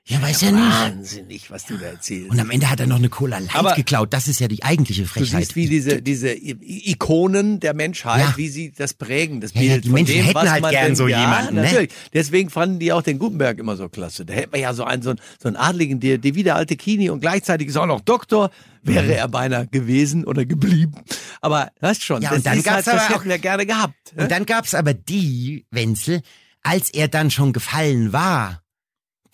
Ja, 0.09 0.21
weiß 0.21 0.39
ja 0.41 0.51
nicht. 0.51 0.63
Wahnsinnig, 0.63 1.51
was 1.51 1.65
du 1.65 1.77
da 1.77 1.87
erzählst. 1.87 2.29
Und 2.31 2.39
am 2.39 2.49
Ende 2.49 2.69
hat 2.69 2.79
er 2.79 2.87
noch 2.87 2.95
eine 2.95 3.09
Cola 3.09 3.39
Light 3.39 3.53
Aber- 3.55 3.73
geklaut. 3.75 4.13
Das 4.13 4.27
ist 4.29 4.39
ja 4.39 4.47
die 4.47 4.63
eigentliche 4.63 5.01
Du 5.01 5.07
Frechheit. 5.09 5.41
siehst, 5.41 5.55
wie 5.57 5.67
diese, 5.67 6.01
diese 6.01 6.33
Ikonen 6.33 7.59
der 7.59 7.73
Menschheit, 7.73 8.21
Ja. 8.21 8.33
wie 8.37 8.47
sie 8.47 8.71
das 8.71 8.93
prägen, 8.93 9.41
das 9.41 9.53
Ja, 9.53 9.61
ja, 9.61 9.71
Bild 9.73 9.83
die 9.83 9.87
von 9.89 9.93
Menschen 9.95 10.15
dem, 10.15 10.23
hätten 10.25 10.35
was 10.35 10.49
halt 10.49 10.61
man 10.61 10.71
gern 10.71 10.85
denn, 10.85 10.95
so 10.95 11.07
ja, 11.07 11.19
jemanden, 11.21 11.55
ne? 11.55 11.63
Natürlich. 11.63 11.91
Deswegen 12.13 12.49
fanden 12.49 12.79
die 12.79 12.93
auch 12.93 13.01
den 13.01 13.19
Gutenberg 13.19 13.59
immer 13.59 13.75
so 13.75 13.89
klasse. 13.89 14.25
Da 14.25 14.33
hätte 14.33 14.49
man 14.51 14.61
ja 14.61 14.73
so 14.73 14.83
einen, 14.85 15.01
so 15.01 15.09
einen, 15.09 15.19
so 15.41 15.47
einen 15.49 15.57
Adligen, 15.57 15.99
der, 15.99 16.17
der 16.17 16.35
wie 16.35 16.43
der 16.43 16.55
alte 16.55 16.75
Kini 16.77 17.09
und 17.09 17.19
gleichzeitig 17.19 17.67
ist 17.67 17.75
auch 17.77 17.85
noch 17.85 18.01
Doktor, 18.01 18.49
wäre 18.83 19.13
er 19.13 19.27
beinahe 19.27 19.67
gewesen 19.67 20.23
oder 20.23 20.45
geblieben. 20.45 20.93
Aber 21.41 21.69
weißt 21.81 22.03
schon, 22.03 22.17
Mhm. 22.19 22.23
Ja, 22.23 22.29
das, 22.29 22.37
und 22.39 22.45
dann 22.45 22.57
ist 22.59 22.63
gab's 22.63 22.75
halt, 22.75 22.87
das 22.87 22.93
aber 22.93 23.03
auch- 23.03 23.19
hätten 23.19 23.29
wir 23.29 23.39
gerne 23.39 23.65
gehabt. 23.65 24.15
ne? 24.15 24.23
Und 24.23 24.31
dann 24.31 24.45
gab's 24.45 24.73
aber 24.73 24.93
die, 24.93 25.65
Wenzel, 25.71 26.21
als 26.63 26.89
er 26.91 27.07
dann 27.09 27.29
schon 27.29 27.51
gefallen 27.51 28.13
war, 28.13 28.61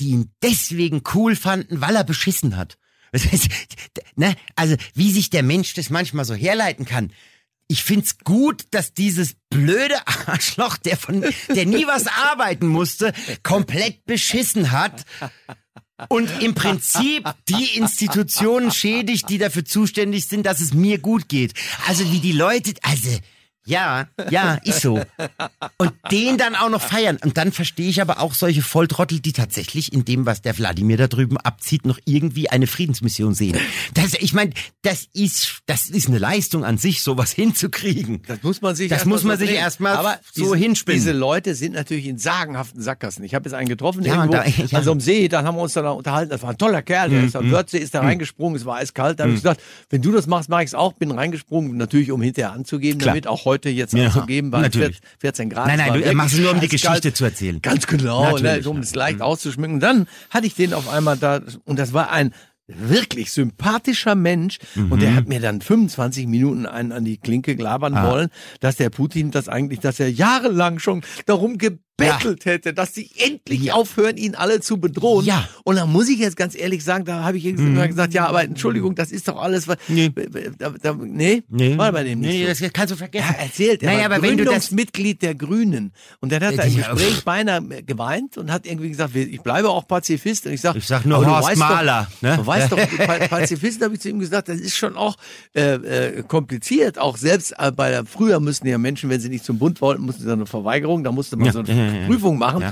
die 0.04 0.10
ihn 0.10 0.32
deswegen 0.44 1.02
cool 1.14 1.36
fanden, 1.36 1.80
weil 1.82 1.96
er 1.96 2.04
beschissen 2.04 2.58
hat. 2.58 2.78
Ne? 4.16 4.36
Also, 4.56 4.76
wie 4.94 5.12
sich 5.12 5.32
der 5.32 5.42
Mensch 5.42 5.74
das 5.74 5.90
manchmal 5.90 6.26
so 6.26 6.36
herleiten 6.36 6.86
kann. 6.86 7.12
Ich 7.68 7.84
find's 7.84 8.20
gut, 8.20 8.66
dass 8.70 8.94
dieses 8.94 9.36
blöde 9.50 9.96
Arschloch, 10.28 10.78
der 10.78 10.98
von, 10.98 11.26
der 11.50 11.66
nie 11.66 11.88
was 11.88 12.06
arbeiten 12.06 12.68
musste, 12.68 13.12
komplett 13.42 14.06
beschissen 14.06 14.72
hat 14.72 15.06
und 16.10 16.30
im 16.42 16.54
Prinzip 16.54 17.28
die 17.50 17.78
Institutionen 17.78 18.72
schädigt, 18.72 19.30
die 19.30 19.40
dafür 19.40 19.66
zuständig 19.66 20.28
sind, 20.28 20.46
dass 20.46 20.60
es 20.60 20.74
mir 20.74 21.00
gut 21.00 21.28
geht. 21.30 21.54
Also 21.88 22.12
wie 22.12 22.20
die 22.20 22.34
Leute, 22.34 22.74
also 22.84 23.10
ja, 23.66 24.08
ja, 24.30 24.56
ist 24.64 24.82
so. 24.82 25.02
Und 25.78 25.94
den 26.12 26.38
dann 26.38 26.56
auch 26.56 26.70
noch 26.70 26.82
feiern. 26.82 27.18
Und 27.24 27.38
dann 27.38 27.52
verstehe 27.52 27.90
ich 27.90 28.02
aber 28.02 28.20
auch 28.20 28.34
solche 28.34 28.62
Volltrottel, 28.62 29.20
die 29.20 29.32
tatsächlich 29.34 29.94
in 29.94 30.04
dem, 30.06 30.26
was 30.26 30.42
der 30.42 30.58
Wladimir 30.58 30.98
da 30.98 31.08
drüben 31.08 31.38
abzieht, 31.38 31.86
noch 31.86 32.00
irgendwie 32.06 32.50
eine 32.50 32.68
Friedensmission 32.68 33.34
sehen. 33.34 33.58
Das, 33.94 34.14
ich 34.20 34.34
meine, 34.34 34.52
das 34.82 35.08
ist, 35.14 35.62
das 35.66 35.90
ist 35.90 36.08
eine 36.10 36.18
Leistung 36.18 36.66
an 36.66 36.78
sich, 36.78 37.02
sowas 37.04 37.32
hinzukriegen. 37.32 38.22
Das 38.28 38.44
muss 38.44 38.62
man 38.62 38.76
sich 38.76 38.90
Das 38.90 39.00
erst 39.00 39.06
mal 39.06 39.16
muss 39.16 39.24
man 39.24 39.40
so 39.40 39.46
sich 39.46 39.56
erstmal 39.56 40.20
so 40.34 40.44
diese, 40.44 40.56
hinspinnen. 40.58 41.00
Diese 41.00 41.12
Leute 41.14 41.56
sind 41.56 41.74
natürlich 41.74 42.08
in 42.08 42.18
sagenhaften 42.18 42.82
Sackgassen. 42.82 43.24
Ich 43.24 43.34
habe 43.34 43.46
jetzt 43.46 43.54
einen 43.54 43.70
getroffen 43.70 44.04
Ja, 44.04 44.16
irgendwo 44.16 44.34
da- 44.34 44.46
ja. 44.46 44.78
an 44.78 44.84
so 44.84 44.92
einem 44.92 45.00
See, 45.00 45.28
dann 45.30 45.46
haben 45.46 45.56
wir 45.56 45.62
uns 45.62 45.74
dann 45.74 45.86
unterhalten. 45.86 46.30
Das 46.32 46.42
war 46.42 46.50
ein 46.50 46.58
toller 46.58 46.82
Kerl, 46.82 47.10
der 47.10 47.24
ist 47.24 47.36
am 47.36 47.50
Wörthsee, 47.52 47.78
ist 47.78 47.94
da 47.94 48.02
reingesprungen, 48.02 48.58
es 48.58 48.66
war 48.66 48.78
eiskalt. 48.78 49.20
Da 49.20 49.24
habe 49.24 49.34
ich 49.34 49.40
gesagt, 49.42 49.62
wenn 49.90 50.02
du 50.02 50.12
das 50.12 50.28
machst, 50.28 50.50
mache 50.50 50.64
ich 50.64 50.68
es 50.72 50.74
auch. 50.76 50.94
Bin 50.94 51.12
reingesprungen, 51.12 51.78
natürlich 51.78 52.12
um 52.12 52.22
hinterher 52.22 52.52
anzugeben, 52.52 53.00
Klar. 53.00 53.14
damit 53.14 53.28
auch 53.28 53.46
heute 53.46 53.53
jetzt 53.62 53.94
Ja, 53.94 54.14
weil 54.52 54.62
natürlich. 54.62 55.00
14 55.20 55.50
Grad. 55.50 55.68
Nein, 55.68 55.78
nein, 55.80 56.02
es 56.02 56.10
du 56.10 56.16
machst 56.16 56.34
es 56.36 56.40
nur, 56.40 56.52
um 56.52 56.60
die. 56.60 56.68
Geschichte 56.68 57.14
zu 57.14 57.24
erzählen. 57.26 57.62
Ganz 57.62 57.88
genau, 57.88 58.38
ne, 58.38 58.62
um 58.66 58.82
das 58.82 58.96
leicht 58.96 59.22
auszuschmücken. 59.22 59.76
Und 59.76 59.80
dann 59.84 60.08
hatte 60.30 60.48
ich 60.48 60.56
den 60.56 60.74
auf 60.74 60.90
einmal 60.90 61.18
da, 61.18 61.42
und 61.66 61.78
das 61.80 61.94
war 61.94 62.12
ein 62.12 62.34
wirklich 62.68 63.32
sympathischer 63.32 64.16
Mensch 64.16 64.58
und 64.76 64.90
Mhm. 64.94 65.00
der 65.00 65.16
hat 65.16 65.28
mir 65.28 65.42
dann 65.42 65.60
25 65.60 66.28
Minuten 66.28 66.66
einen 66.66 66.94
an 66.94 67.04
die 67.04 67.18
Klinke 67.18 67.56
glabern 67.58 67.94
Ah. 67.96 68.10
wollen, 68.10 68.30
dass 68.62 68.78
der 68.78 68.90
Putin 68.90 69.32
das 69.32 69.50
eigentlich, 69.50 69.82
dass 69.82 70.00
er 70.00 70.10
jahrelang 70.10 70.80
schon 70.80 71.02
darum 71.26 71.58
gebettelt 71.98 72.46
hätte, 72.46 72.74
dass 72.74 72.94
sie 72.94 73.10
endlich 73.18 73.72
aufhören, 73.72 74.18
ihn 74.18 74.36
alle 74.36 74.60
zu 74.60 74.78
bedrohen. 74.78 75.26
Ja. 75.26 75.48
Und 75.64 75.76
da 75.76 75.86
muss 75.86 76.10
ich 76.10 76.20
jetzt 76.20 76.36
ganz 76.38 76.56
ehrlich 76.56 76.84
sagen, 76.84 77.06
da 77.06 77.24
habe 77.24 77.38
ich 77.38 77.46
immer 77.46 77.88
gesagt, 77.88 78.14
ja, 78.14 78.28
aber 78.28 78.44
Entschuldigung, 78.44 78.96
das 78.96 79.12
ist 79.12 79.28
doch 79.28 79.42
alles, 79.42 79.68
was, 79.68 79.78
Nee. 79.88 80.12
da, 80.58 80.72
da, 80.82 80.94
nee, 80.94 81.44
war 81.78 81.92
bei 81.92 82.04
dem 82.04 82.20
nicht 82.20 82.30
nee, 82.32 82.54
so. 82.54 82.64
das 82.64 82.74
kannst 82.74 82.92
du 82.94 82.96
vergessen. 82.98 83.28
Ja, 83.38 83.44
erzählt. 83.44 83.84
Er 83.84 83.94
Naja, 83.94 84.06
aber 84.06 84.22
wenn 84.22 84.38
du 84.38 84.46
das, 84.46 84.70
der 85.22 85.36
Grünen. 85.36 85.92
Und 86.20 86.32
der 86.32 86.42
hat 86.42 86.58
da 86.58 86.64
im 86.64 86.78
Ja, 86.78 86.94
Gespräch 86.94 87.16
pff. 87.18 87.24
beinahe 87.24 87.62
geweint 87.84 88.38
und 88.38 88.52
hat 88.52 88.66
irgendwie 88.66 88.90
gesagt, 88.90 89.16
ich 89.16 89.42
bleibe 89.42 89.70
auch 89.70 89.88
Pazifist. 89.88 90.46
Und 90.48 90.54
ich 90.54 90.62
sag, 90.62 90.76
Ich 90.76 90.88
sag 90.88 91.06
nur 91.06 91.26
Horst 91.26 91.50
weißt 91.50 91.60
Mahler, 91.60 92.08
Doch, 92.22 92.22
ne? 92.30 92.38
Du 92.38 92.46
weißt 92.48 92.72
doch, 92.72 92.78
Pa- 92.78 93.28
Pazifisten 93.28 93.84
habe 93.84 93.94
ich 93.96 94.02
zu 94.02 94.10
ihm 94.10 94.20
gesagt, 94.20 94.50
das 94.50 94.60
ist 94.60 94.76
schon 94.76 94.96
auch 94.96 95.16
äh, 95.56 95.74
äh, 95.76 96.24
kompliziert. 96.24 96.98
Auch 96.98 97.18
selbst 97.18 97.54
äh, 97.58 97.72
bei 97.72 97.90
der, 97.92 98.06
früher 98.06 98.40
müssten 98.40 98.68
ja 98.68 98.78
Menschen, 98.78 99.10
wenn 99.10 99.20
sie 99.20 99.30
nicht 99.30 99.46
zum 99.46 99.60
Bund 99.60 99.80
wollten, 99.82 100.02
mussten 100.04 100.24
sie 100.24 100.32
eine 100.32 100.46
Verweigerung, 100.46 101.04
da 101.04 101.12
musste 101.12 101.36
man 101.38 101.46
Ja, 101.48 101.52
so 101.54 101.60
eine 101.60 101.83
Prüfung 102.08 102.38
machen. 102.38 102.64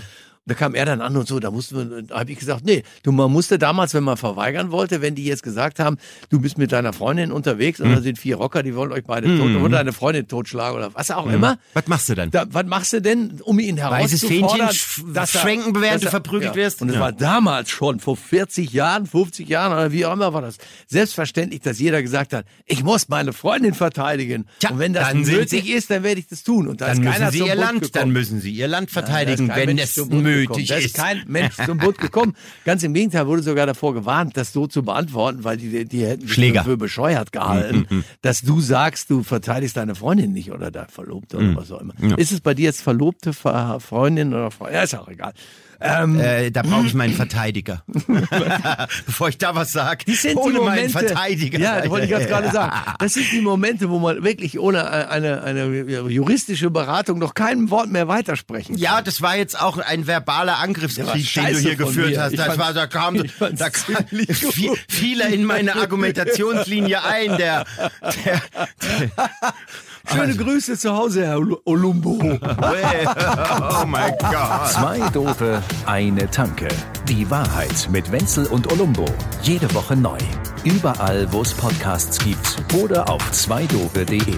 Ja. 0.47 0.53
Da 0.53 0.55
kam 0.55 0.73
er 0.73 0.85
dann 0.85 1.01
an 1.01 1.15
und 1.15 1.27
so, 1.27 1.39
da 1.39 1.51
mussten 1.51 1.75
wir, 1.91 2.01
da 2.01 2.19
habe 2.19 2.31
ich 2.31 2.39
gesagt, 2.39 2.65
nee, 2.65 2.81
du, 3.03 3.11
man 3.11 3.31
musste 3.31 3.59
damals, 3.59 3.93
wenn 3.93 4.03
man 4.03 4.17
verweigern 4.17 4.71
wollte, 4.71 4.99
wenn 5.01 5.13
die 5.13 5.23
jetzt 5.25 5.43
gesagt 5.43 5.77
haben, 5.79 5.97
du 6.29 6.39
bist 6.41 6.57
mit 6.57 6.71
deiner 6.71 6.93
Freundin 6.93 7.31
unterwegs 7.31 7.79
und 7.79 7.89
Hm. 7.89 7.95
da 7.95 8.01
sind 8.01 8.17
vier 8.17 8.37
Rocker, 8.37 8.63
die 8.63 8.75
wollen 8.75 8.91
euch 8.91 9.03
beide 9.03 9.27
tot 9.37 9.55
oder 9.55 9.69
deine 9.69 9.93
Freundin 9.93 10.27
totschlagen 10.27 10.77
oder 10.77 10.93
was 10.95 11.11
auch 11.11 11.27
immer. 11.27 11.59
was 11.75 11.85
machst 11.87 12.09
du 12.09 12.15
dann? 12.15 12.31
Da, 12.31 12.45
was 12.49 12.65
machst 12.65 12.91
du 12.93 13.01
denn, 13.01 13.39
um 13.43 13.59
ihn 13.59 13.77
herauszufordern? 13.77 14.69
Fähnchen, 14.71 15.13
dass 15.13 15.35
er- 15.35 15.41
schwenken, 15.41 15.73
dass 15.73 15.99
du 16.01 16.07
er- 16.07 16.11
verprügelt 16.11 16.55
wirst? 16.55 16.81
Und 16.81 16.89
es 16.89 16.95
Ja. 16.95 17.01
war 17.01 17.11
damals 17.11 17.69
schon, 17.69 17.99
vor 17.99 18.17
40 18.17 18.73
Jahren, 18.73 19.05
50 19.05 19.47
Jahren 19.47 19.71
oder 19.73 19.91
wie 19.91 20.05
auch 20.07 20.13
immer 20.13 20.33
war 20.33 20.41
das, 20.41 20.57
selbstverständlich, 20.87 21.61
dass 21.61 21.79
jeder 21.79 22.01
gesagt 22.01 22.33
hat, 22.33 22.45
ich 22.65 22.83
muss 22.83 23.09
meine 23.09 23.31
Freundin 23.33 23.73
verteidigen. 23.73 24.45
Tja, 24.59 24.71
und 24.71 24.79
wenn 24.79 24.93
das 24.93 25.13
nötig 25.13 25.69
ist, 25.69 25.89
dann 25.89 26.03
werde 26.03 26.19
ich 26.19 26.27
das 26.27 26.43
tun. 26.43 26.67
Und 26.67 26.81
da 26.81 26.87
Dann 26.87 26.93
ist 26.97 26.99
müssen 27.03 27.13
keiner 27.13 27.31
sie 27.31 27.39
ihr 27.39 27.55
Land, 27.55 27.81
gekommen. 27.81 27.91
dann 27.93 28.09
müssen 28.11 28.41
sie 28.41 28.51
ihr 28.51 28.67
Land 28.67 28.91
verteidigen, 28.91 29.47
kein 29.47 29.67
wenn 29.67 29.77
es 29.77 29.93
zum 29.93 30.09
Gekommen. 30.31 30.59
nötig 30.59 30.67
Da 30.69 30.75
ist 30.75 30.85
ist. 30.85 30.95
kein 30.95 31.23
Mensch 31.27 31.55
zum 31.65 31.77
Bund 31.77 31.97
gekommen. 31.97 32.35
Ganz 32.65 32.83
im 32.83 32.93
Gegenteil, 32.93 33.27
wurde 33.27 33.43
sogar 33.43 33.65
davor 33.65 33.93
gewarnt, 33.93 34.37
das 34.37 34.53
so 34.53 34.67
zu 34.67 34.83
beantworten, 34.83 35.43
weil 35.43 35.57
die, 35.57 35.85
die 35.85 36.05
hätten 36.05 36.21
sich 36.21 36.33
Schläger. 36.33 36.63
für 36.63 36.77
bescheuert 36.77 37.31
gehalten, 37.31 38.03
dass 38.21 38.41
du 38.41 38.59
sagst, 38.61 39.09
du 39.09 39.23
verteidigst 39.23 39.77
deine 39.77 39.95
Freundin 39.95 40.31
nicht 40.33 40.51
oder 40.51 40.71
deine 40.71 40.87
Verlobte 40.89 41.37
oder 41.37 41.55
was 41.55 41.71
auch 41.71 41.81
immer. 41.81 41.93
Ist 42.17 42.31
es 42.31 42.41
bei 42.41 42.53
dir 42.53 42.65
jetzt 42.65 42.81
Verlobte, 42.81 43.33
Ver 43.33 43.79
Freundin 43.79 44.33
oder 44.33 44.51
Freundin? 44.51 44.75
Ja, 44.75 44.83
ist 44.83 44.95
auch 44.95 45.07
egal. 45.07 45.33
Ähm, 45.81 46.19
Äh, 46.19 46.51
da 46.51 46.61
brauche 46.61 46.85
ich 46.85 46.93
meinen 46.93 47.13
Verteidiger. 47.13 47.83
Bevor 49.05 49.29
ich 49.29 49.37
da 49.37 49.55
was 49.55 49.71
sage. 49.71 50.05
Das 50.07 50.21
sind 50.21 50.37
ohne 50.37 50.53
die 50.53 50.59
meinen 50.59 50.87
Momente, 50.91 50.91
Verteidiger. 50.91 51.59
Ja, 51.59 51.81
das 51.81 51.89
wollte 51.89 52.05
ich 52.05 52.11
ganz 52.11 52.27
gerade 52.27 52.51
sagen. 52.51 52.71
Das 52.99 53.13
sind 53.13 53.31
die 53.31 53.41
Momente, 53.41 53.89
wo 53.89 53.99
man 53.99 54.23
wirklich 54.23 54.59
ohne 54.59 54.89
eine, 55.09 55.43
eine 55.43 55.65
juristische 56.09 56.69
Beratung 56.69 57.19
noch 57.19 57.33
kein 57.33 57.69
Wort 57.69 57.89
mehr 57.89 58.07
weitersprechen 58.07 58.75
kann. 58.75 58.81
Ja, 58.81 59.01
das 59.01 59.21
war 59.21 59.35
jetzt 59.37 59.59
auch 59.59 59.77
ein 59.77 60.07
verbaler 60.07 60.53
Der 60.53 60.59
Angriffskrieg, 60.59 61.33
den 61.33 61.53
du 61.53 61.59
hier 61.59 61.75
geführt 61.75 62.11
mir. 62.11 62.21
hast. 62.21 62.33
Ich 62.33 62.37
Das 62.39 62.57
war, 62.57 62.73
da 62.73 62.87
kam, 62.87 63.23
da 63.39 63.69
kam 63.69 64.05
viel, 64.29 64.69
gut. 64.69 64.79
viele 64.87 65.29
in 65.33 65.43
meine 65.45 65.75
Argumentationslinie 65.75 67.03
ein. 67.03 67.37
Der, 67.37 67.65
der, 68.25 68.41
Schöne 70.07 70.35
Grüße 70.35 70.77
zu 70.77 70.95
Hause, 70.95 71.25
Herr 71.25 71.37
Ol- 71.37 71.59
Olumbo. 71.65 72.17
oh 72.21 73.85
mein 73.85 74.13
Gott. 74.19 74.67
Zwei 74.69 74.99
Dope, 75.13 75.61
eine 75.85 76.29
Tanke. 76.29 76.67
Die 77.07 77.29
Wahrheit 77.29 77.87
mit 77.91 78.11
Wenzel 78.11 78.45
und 78.47 78.71
Olumbo. 78.71 79.05
Jede 79.43 79.73
Woche 79.73 79.95
neu. 79.95 80.17
Überall, 80.63 81.31
wo 81.31 81.41
es 81.41 81.53
Podcasts 81.53 82.17
gibt 82.19 82.57
oder 82.75 83.09
auf 83.09 83.31
zweidope.de. 83.31 84.35